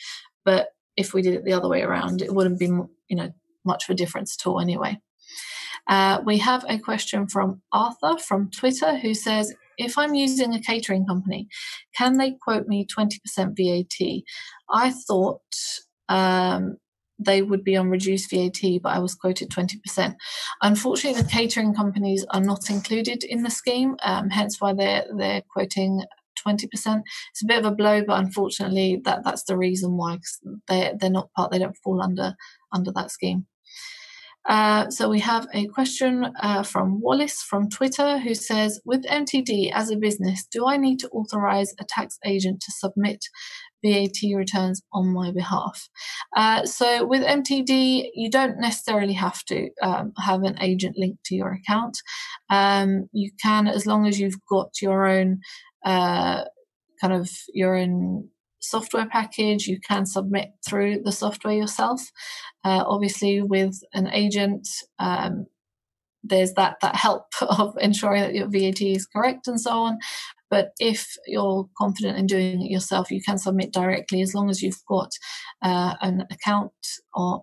But 0.44 0.68
if 0.96 1.12
we 1.12 1.22
did 1.22 1.34
it 1.34 1.44
the 1.44 1.52
other 1.52 1.68
way 1.68 1.82
around, 1.82 2.22
it 2.22 2.34
wouldn't 2.34 2.58
be, 2.58 2.66
you 2.66 3.16
know, 3.16 3.30
much 3.64 3.88
of 3.88 3.92
a 3.92 3.96
difference 3.96 4.36
at 4.40 4.48
all 4.48 4.60
anyway. 4.60 4.98
Uh, 5.88 6.20
we 6.24 6.38
have 6.38 6.64
a 6.68 6.78
question 6.78 7.26
from 7.28 7.62
Arthur 7.72 8.18
from 8.18 8.50
Twitter 8.50 8.96
who 8.96 9.14
says, 9.14 9.54
if 9.78 9.98
I'm 9.98 10.14
using 10.14 10.54
a 10.54 10.60
catering 10.60 11.06
company, 11.06 11.48
can 11.96 12.16
they 12.16 12.32
quote 12.32 12.66
me 12.66 12.86
20% 12.86 13.18
VAT? 13.56 14.22
I 14.70 14.90
thought 14.90 15.42
um, 16.08 16.78
they 17.18 17.42
would 17.42 17.64
be 17.64 17.76
on 17.76 17.90
reduced 17.90 18.30
VAT, 18.30 18.82
but 18.82 18.92
I 18.92 18.98
was 18.98 19.14
quoted 19.14 19.50
20%. 19.50 20.14
Unfortunately, 20.62 21.20
the 21.20 21.28
catering 21.28 21.74
companies 21.74 22.24
are 22.30 22.40
not 22.40 22.70
included 22.70 23.24
in 23.24 23.42
the 23.42 23.50
scheme, 23.50 23.96
um, 24.02 24.30
hence 24.30 24.60
why 24.60 24.72
they're, 24.72 25.06
they're 25.16 25.42
quoting 25.52 26.02
20%. 26.46 26.66
It's 27.30 27.42
a 27.42 27.46
bit 27.46 27.58
of 27.58 27.64
a 27.66 27.74
blow, 27.74 28.02
but 28.02 28.18
unfortunately, 28.18 29.00
that, 29.04 29.24
that's 29.24 29.44
the 29.44 29.56
reason 29.56 29.96
why, 29.96 30.18
they, 30.68 30.92
they're 30.98 31.10
not 31.10 31.32
part, 31.32 31.50
they 31.50 31.58
don't 31.58 31.76
fall 31.82 32.02
under, 32.02 32.34
under 32.72 32.92
that 32.92 33.10
scheme. 33.10 33.46
Uh, 34.48 34.88
so 34.90 35.08
we 35.08 35.20
have 35.20 35.46
a 35.52 35.66
question 35.66 36.26
uh, 36.40 36.62
from 36.62 37.00
Wallace 37.00 37.42
from 37.42 37.68
Twitter 37.68 38.18
who 38.18 38.34
says, 38.34 38.80
with 38.84 39.04
MTD 39.04 39.72
as 39.72 39.90
a 39.90 39.96
business, 39.96 40.46
do 40.50 40.66
I 40.66 40.76
need 40.76 40.98
to 41.00 41.08
authorize 41.08 41.74
a 41.80 41.84
tax 41.88 42.18
agent 42.24 42.60
to 42.60 42.72
submit 42.72 43.24
VAT 43.84 44.34
returns 44.34 44.82
on 44.92 45.12
my 45.12 45.32
behalf? 45.32 45.88
Uh, 46.36 46.64
so 46.64 47.04
with 47.04 47.22
MTD, 47.22 48.10
you 48.14 48.30
don't 48.30 48.60
necessarily 48.60 49.14
have 49.14 49.44
to 49.46 49.68
um, 49.82 50.12
have 50.18 50.42
an 50.42 50.56
agent 50.60 50.96
linked 50.96 51.24
to 51.24 51.34
your 51.34 51.52
account. 51.52 51.98
Um, 52.48 53.08
you 53.12 53.30
can, 53.42 53.66
as 53.66 53.86
long 53.86 54.06
as 54.06 54.20
you've 54.20 54.44
got 54.48 54.80
your 54.80 55.06
own 55.06 55.40
uh, 55.84 56.44
kind 57.00 57.12
of 57.12 57.30
your 57.52 57.76
own 57.76 58.28
software 58.70 59.06
package. 59.06 59.66
You 59.66 59.80
can 59.80 60.06
submit 60.06 60.50
through 60.66 61.02
the 61.02 61.12
software 61.12 61.54
yourself. 61.54 62.00
Uh, 62.64 62.84
obviously, 62.86 63.42
with 63.42 63.80
an 63.92 64.08
agent, 64.12 64.68
um, 64.98 65.46
there's 66.22 66.54
that 66.54 66.76
that 66.82 66.96
help 66.96 67.26
of 67.40 67.76
ensuring 67.80 68.22
that 68.22 68.34
your 68.34 68.48
VAT 68.48 68.82
is 68.82 69.06
correct 69.06 69.48
and 69.48 69.60
so 69.60 69.70
on. 69.70 69.98
But 70.48 70.70
if 70.78 71.16
you're 71.26 71.68
confident 71.76 72.18
in 72.18 72.26
doing 72.26 72.62
it 72.62 72.70
yourself, 72.70 73.10
you 73.10 73.20
can 73.20 73.38
submit 73.38 73.72
directly 73.72 74.22
as 74.22 74.34
long 74.34 74.48
as 74.48 74.62
you've 74.62 74.84
got 74.88 75.10
uh, 75.62 75.94
an 76.00 76.24
account 76.30 76.72
or 77.14 77.42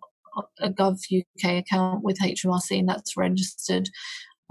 a 0.59 0.69
Gov 0.69 0.99
UK 1.13 1.59
account 1.59 2.03
with 2.03 2.19
HMRC 2.19 2.79
and 2.79 2.89
that's 2.89 3.17
registered 3.17 3.89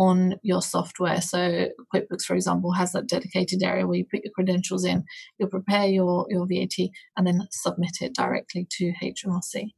on 0.02 0.34
your 0.42 0.60
software. 0.60 1.20
So 1.20 1.68
QuickBooks, 1.94 2.24
for 2.26 2.34
example, 2.34 2.72
has 2.72 2.90
that 2.92 3.06
dedicated 3.06 3.62
area 3.62 3.86
where 3.86 3.98
you 3.98 4.04
put 4.04 4.24
your 4.24 4.32
credentials 4.32 4.84
in, 4.84 5.04
you'll 5.38 5.48
prepare 5.48 5.86
your, 5.86 6.26
your 6.28 6.46
VAT 6.46 6.88
and 7.16 7.26
then 7.26 7.46
submit 7.50 7.98
it 8.00 8.14
directly 8.14 8.66
to 8.78 8.92
HMRC. 9.00 9.70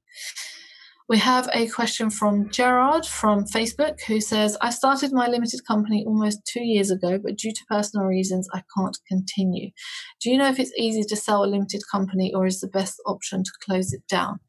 We 1.07 1.19
have 1.19 1.51
a 1.53 1.69
question 1.69 2.09
from 2.09 2.49
Gerard 2.49 3.05
from 3.05 3.45
Facebook 3.45 4.01
who 4.07 4.23
says, 4.23 4.57
I 4.63 4.71
started 4.71 5.13
my 5.13 5.29
limited 5.29 5.61
company 5.67 6.03
almost 6.07 6.41
two 6.47 6.65
years 6.65 6.91
ago, 6.91 7.19
but 7.23 7.37
due 7.37 7.53
to 7.53 7.65
personal 7.69 8.07
reasons, 8.07 8.49
I 8.55 8.63
can't 8.75 8.97
continue. 9.07 9.71
Do 10.23 10.31
you 10.31 10.39
know 10.39 10.49
if 10.49 10.59
it's 10.59 10.73
easy 10.79 11.03
to 11.03 11.15
sell 11.15 11.45
a 11.45 11.47
limited 11.47 11.83
company 11.93 12.33
or 12.33 12.47
is 12.47 12.61
the 12.61 12.69
best 12.69 13.03
option 13.05 13.45
to 13.45 13.51
close 13.63 13.93
it 13.93 14.01
down? 14.09 14.41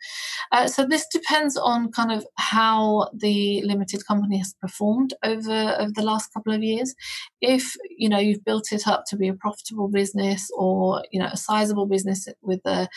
Uh, 0.54 0.68
so 0.68 0.86
this 0.86 1.06
depends 1.12 1.58
on 1.58 1.91
kind 1.91 2.13
of 2.13 2.26
how 2.38 3.10
the 3.13 3.62
limited 3.65 4.08
company 4.08 4.38
has 4.38 4.56
performed 4.62 5.13
over, 5.26 5.76
over 5.78 5.91
the 5.94 6.04
last 6.04 6.34
couple 6.34 6.54
of 6.54 6.63
years. 6.63 6.96
If, 7.41 7.76
you 7.98 8.08
know, 8.08 8.20
you've 8.20 8.46
built 8.46 8.72
it 8.72 8.88
up 8.88 9.04
to 9.10 9.18
be 9.18 9.28
a 9.28 9.34
profitable 9.34 9.89
business 9.89 10.50
or, 10.58 11.04
you 11.12 11.20
know, 11.20 11.28
a 11.28 11.36
sizable 11.36 11.86
business 11.86 12.30
with 12.41 12.62
a, 12.65 12.88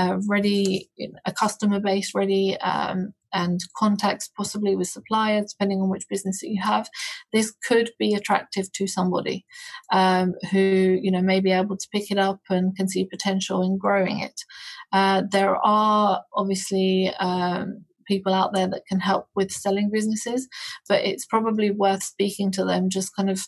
uh, 0.00 0.18
ready, 0.26 0.88
a 1.26 1.32
customer 1.32 1.78
base 1.78 2.14
ready, 2.14 2.56
um, 2.60 3.12
and 3.32 3.60
contacts 3.76 4.30
possibly 4.36 4.74
with 4.74 4.88
suppliers, 4.88 5.52
depending 5.52 5.80
on 5.80 5.88
which 5.88 6.08
business 6.08 6.40
that 6.40 6.48
you 6.48 6.60
have. 6.62 6.88
This 7.32 7.52
could 7.68 7.90
be 7.98 8.14
attractive 8.14 8.72
to 8.72 8.86
somebody 8.86 9.44
um, 9.92 10.34
who 10.50 10.98
you 11.02 11.10
know 11.10 11.20
may 11.22 11.40
be 11.40 11.52
able 11.52 11.76
to 11.76 11.88
pick 11.92 12.10
it 12.10 12.18
up 12.18 12.40
and 12.48 12.74
can 12.76 12.88
see 12.88 13.04
potential 13.04 13.62
in 13.62 13.78
growing 13.78 14.20
it. 14.20 14.40
Uh, 14.92 15.22
there 15.30 15.56
are 15.56 16.22
obviously 16.34 17.12
um, 17.20 17.84
people 18.06 18.32
out 18.32 18.52
there 18.54 18.68
that 18.68 18.86
can 18.88 19.00
help 19.00 19.26
with 19.36 19.52
selling 19.52 19.90
businesses, 19.92 20.48
but 20.88 21.04
it's 21.04 21.26
probably 21.26 21.70
worth 21.70 22.02
speaking 22.02 22.50
to 22.52 22.64
them, 22.64 22.88
just 22.88 23.14
kind 23.14 23.30
of 23.30 23.40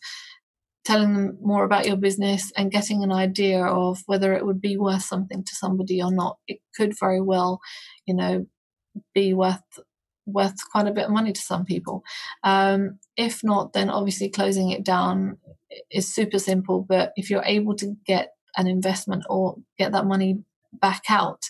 telling 0.85 1.15
them 1.15 1.39
more 1.41 1.65
about 1.65 1.87
your 1.87 1.97
business 1.97 2.53
and 2.57 2.73
getting 2.73 3.03
an 3.03 3.13
idea 3.13 3.65
of 3.65 4.03
whether 4.07 4.33
it 4.33 4.45
would 4.45 4.61
be 4.61 4.77
worth 4.77 5.03
something 5.03 5.45
to 5.45 5.55
somebody 5.55 6.03
or 6.03 6.13
not. 6.13 6.39
It 6.49 6.59
could 6.77 6.99
very 6.99 7.21
well, 7.21 7.61
you 8.07 8.15
know, 8.15 8.47
be 9.15 9.33
worth 9.33 9.63
worth 10.27 10.55
quite 10.71 10.87
a 10.87 10.93
bit 10.93 11.07
of 11.07 11.11
money 11.11 11.33
to 11.33 11.41
some 11.41 11.65
people. 11.65 12.05
Um, 12.45 12.99
if 13.17 13.43
not, 13.43 13.73
then 13.73 13.91
obviously 13.91 14.29
closing 14.29 14.71
it 14.71 14.85
down 14.85 15.39
is 15.91 16.13
super 16.13 16.39
simple. 16.39 16.85
But 16.89 17.13
if 17.17 17.31
you're 17.31 17.45
able 17.45 17.75
to 17.77 17.97
get 18.07 18.35
an 18.57 18.67
investment 18.67 19.25
or 19.29 19.57
get 19.79 19.93
that 19.93 20.07
money 20.07 20.39
back 20.73 21.03
out 21.09 21.43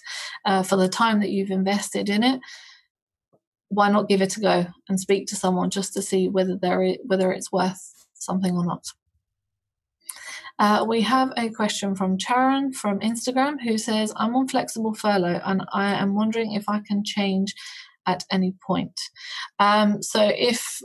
uh, 0.45 0.63
for 0.63 0.77
the 0.77 0.89
time 0.89 1.21
that 1.21 1.31
you've 1.31 1.51
invested 1.51 2.09
in 2.09 2.23
it, 2.23 2.41
why 3.69 3.91
not 3.91 4.09
give 4.09 4.21
it 4.21 4.37
a 4.37 4.41
go 4.41 4.67
and 4.89 5.01
speak 5.01 5.27
to 5.27 5.37
someone 5.37 5.71
just 5.71 5.95
to 5.95 6.03
see 6.03 6.29
whether 6.29 6.57
there 6.57 6.97
whether 7.05 7.33
it's 7.33 7.51
worth 7.51 8.07
something 8.15 8.55
or 8.55 8.65
not. 8.65 8.85
Uh, 10.59 10.85
we 10.87 11.01
have 11.03 11.33
a 11.37 11.51
question 11.51 11.95
from 11.95 12.19
Charon 12.19 12.73
from 12.73 13.01
Instagram 13.01 13.61
who 13.63 13.79
says, 13.79 14.13
I'm 14.17 14.37
on 14.37 14.49
flexible 14.49 14.95
furlough 14.95 15.41
and 15.45 15.63
I 15.73 15.95
am 15.95 16.15
wondering 16.15 16.53
if 16.53 16.65
I 16.69 16.81
can 16.87 17.03
change 17.05 17.55
at 18.07 18.25
any 18.31 18.55
point. 18.67 19.01
Um, 19.59 20.03
so 20.03 20.31
if 20.35 20.81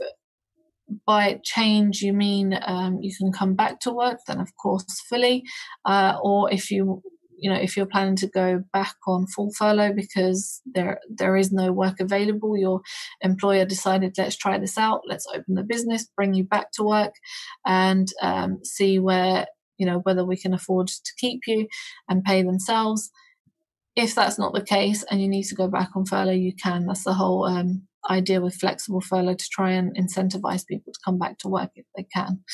by 1.06 1.38
change 1.44 2.00
you 2.00 2.12
mean 2.12 2.58
um, 2.66 2.98
you 3.02 3.14
can 3.16 3.32
come 3.32 3.54
back 3.54 3.80
to 3.80 3.92
work, 3.92 4.18
then 4.26 4.40
of 4.40 4.50
course 4.56 4.84
fully. 5.08 5.44
Uh, 5.84 6.18
or 6.22 6.52
if 6.52 6.70
you 6.70 7.02
you 7.40 7.48
know 7.48 7.56
if 7.56 7.76
you're 7.76 7.86
planning 7.86 8.16
to 8.16 8.26
go 8.26 8.62
back 8.72 8.96
on 9.06 9.26
full 9.26 9.50
furlough 9.56 9.92
because 9.92 10.60
there 10.66 10.98
there 11.08 11.36
is 11.36 11.52
no 11.52 11.72
work 11.72 12.00
available 12.00 12.56
your 12.56 12.80
employer 13.20 13.64
decided 13.64 14.12
let's 14.18 14.36
try 14.36 14.58
this 14.58 14.76
out 14.76 15.02
let's 15.06 15.26
open 15.28 15.54
the 15.54 15.62
business 15.62 16.08
bring 16.16 16.34
you 16.34 16.42
back 16.42 16.72
to 16.72 16.82
work 16.82 17.14
and 17.64 18.12
um, 18.22 18.58
see 18.64 18.98
where 18.98 19.46
you 19.78 19.86
know, 19.86 19.98
whether 20.00 20.24
we 20.24 20.36
can 20.36 20.54
afford 20.54 20.88
to 20.88 21.12
keep 21.18 21.42
you 21.46 21.68
and 22.08 22.24
pay 22.24 22.42
themselves. 22.42 23.10
If 23.96 24.14
that's 24.14 24.38
not 24.38 24.54
the 24.54 24.62
case 24.62 25.04
and 25.10 25.20
you 25.20 25.28
need 25.28 25.44
to 25.44 25.54
go 25.54 25.68
back 25.68 25.90
on 25.96 26.06
furlough, 26.06 26.32
you 26.32 26.52
can. 26.54 26.86
That's 26.86 27.04
the 27.04 27.14
whole 27.14 27.44
um, 27.44 27.88
idea 28.08 28.40
with 28.40 28.54
flexible 28.54 29.00
furlough 29.00 29.34
to 29.34 29.48
try 29.50 29.72
and 29.72 29.96
incentivize 29.96 30.66
people 30.66 30.92
to 30.92 31.00
come 31.04 31.18
back 31.18 31.38
to 31.38 31.48
work 31.48 31.70
if 31.74 31.86
they 31.96 32.06
can. 32.14 32.44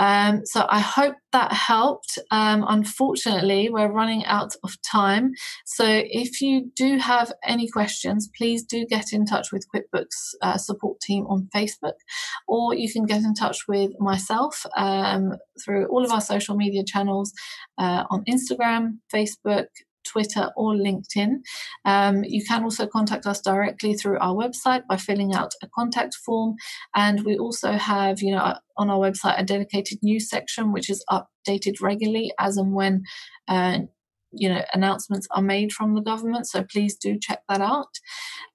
Um, 0.00 0.46
so 0.46 0.66
I 0.68 0.80
hope 0.80 1.14
that 1.32 1.52
helped. 1.52 2.18
Um, 2.30 2.64
unfortunately, 2.66 3.68
we're 3.68 3.92
running 3.92 4.24
out 4.24 4.54
of 4.64 4.80
time. 4.82 5.32
So 5.66 5.84
if 5.86 6.40
you 6.40 6.72
do 6.74 6.96
have 6.96 7.30
any 7.44 7.68
questions, 7.68 8.28
please 8.36 8.64
do 8.64 8.86
get 8.86 9.12
in 9.12 9.26
touch 9.26 9.52
with 9.52 9.66
QuickBooks 9.72 10.34
uh, 10.42 10.56
support 10.56 11.00
team 11.00 11.26
on 11.26 11.48
Facebook, 11.54 11.98
or 12.48 12.74
you 12.74 12.90
can 12.90 13.04
get 13.04 13.22
in 13.22 13.34
touch 13.34 13.68
with 13.68 13.92
myself 14.00 14.64
um, 14.74 15.34
through 15.62 15.86
all 15.88 16.02
of 16.04 16.10
our 16.10 16.22
social 16.22 16.56
media 16.56 16.82
channels 16.82 17.32
uh, 17.78 18.04
on 18.10 18.24
Instagram, 18.24 18.98
Facebook, 19.14 19.66
Twitter, 20.04 20.50
or 20.56 20.74
LinkedIn. 20.74 21.36
Um, 21.84 22.24
you 22.24 22.44
can 22.44 22.64
also 22.64 22.86
contact 22.86 23.26
us 23.26 23.40
directly 23.40 23.94
through 23.94 24.18
our 24.18 24.34
website 24.34 24.86
by 24.88 24.96
filling 24.96 25.34
out 25.34 25.52
a 25.62 25.68
contact 25.74 26.14
form. 26.14 26.54
And 26.94 27.24
we 27.24 27.36
also 27.36 27.72
have, 27.72 28.20
you 28.20 28.32
know, 28.32 28.54
on 28.76 28.90
our 28.90 28.98
website 28.98 29.38
a 29.38 29.44
dedicated 29.44 29.98
news 30.02 30.28
section 30.28 30.72
which 30.72 30.88
is 30.88 31.04
updated 31.10 31.80
regularly 31.80 32.32
as 32.38 32.56
and 32.56 32.74
when. 32.74 33.02
Uh, 33.48 33.80
you 34.32 34.48
know 34.48 34.62
announcements 34.72 35.26
are 35.32 35.42
made 35.42 35.72
from 35.72 35.94
the 35.94 36.00
government 36.00 36.46
so 36.46 36.62
please 36.62 36.96
do 36.96 37.18
check 37.18 37.42
that 37.48 37.60
out 37.60 37.98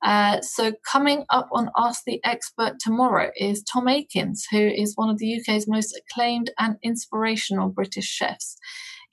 uh, 0.04 0.40
so 0.42 0.74
coming 0.90 1.26
up 1.30 1.48
on 1.52 1.70
ask 1.78 2.04
the 2.06 2.24
expert 2.24 2.74
tomorrow 2.80 3.30
is 3.36 3.64
tom 3.64 3.88
aikens 3.88 4.48
who 4.52 4.60
is 4.60 4.94
one 4.96 5.10
of 5.10 5.18
the 5.18 5.36
uk's 5.36 5.68
most 5.68 6.00
acclaimed 6.00 6.50
and 6.58 6.78
inspirational 6.84 7.70
british 7.70 8.06
chefs 8.06 8.58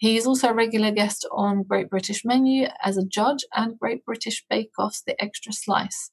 he 0.03 0.17
is 0.17 0.27
also 0.27 0.49
a 0.49 0.53
regular 0.53 0.91
guest 0.91 1.25
on 1.31 1.63
Great 1.63 1.89
British 1.89 2.25
Menu 2.25 2.67
as 2.83 2.97
a 2.97 3.07
judge 3.07 3.45
and 3.55 3.79
Great 3.79 4.05
British 4.05 4.45
Bake 4.51 4.73
Off's 4.77 5.05
The 5.07 5.15
Extra 5.23 5.53
Slice. 5.53 6.11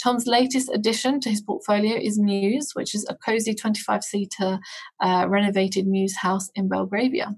Tom's 0.00 0.28
latest 0.28 0.70
addition 0.72 1.18
to 1.18 1.28
his 1.28 1.42
portfolio 1.42 1.96
is 1.96 2.20
Muse, 2.20 2.70
which 2.74 2.94
is 2.94 3.04
a 3.08 3.16
cozy 3.16 3.52
25 3.52 4.04
seater 4.04 4.60
uh, 5.00 5.26
renovated 5.28 5.88
mews 5.88 6.16
house 6.16 6.50
in 6.54 6.68
Belgravia. 6.68 7.34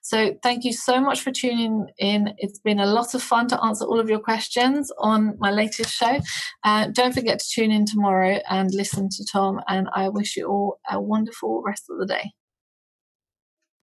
So, 0.00 0.34
thank 0.42 0.64
you 0.64 0.72
so 0.72 1.02
much 1.02 1.20
for 1.20 1.30
tuning 1.30 1.86
in. 1.98 2.32
It's 2.38 2.60
been 2.60 2.80
a 2.80 2.86
lot 2.86 3.12
of 3.12 3.22
fun 3.22 3.46
to 3.48 3.62
answer 3.62 3.84
all 3.84 4.00
of 4.00 4.08
your 4.08 4.20
questions 4.20 4.90
on 4.96 5.36
my 5.38 5.50
latest 5.50 5.90
show. 5.90 6.18
Uh, 6.64 6.86
don't 6.92 7.12
forget 7.12 7.40
to 7.40 7.46
tune 7.46 7.70
in 7.70 7.84
tomorrow 7.84 8.40
and 8.48 8.72
listen 8.72 9.10
to 9.10 9.26
Tom, 9.30 9.60
and 9.68 9.86
I 9.94 10.08
wish 10.08 10.34
you 10.34 10.48
all 10.48 10.78
a 10.90 10.98
wonderful 10.98 11.62
rest 11.62 11.90
of 11.90 11.98
the 11.98 12.06
day. 12.06 12.32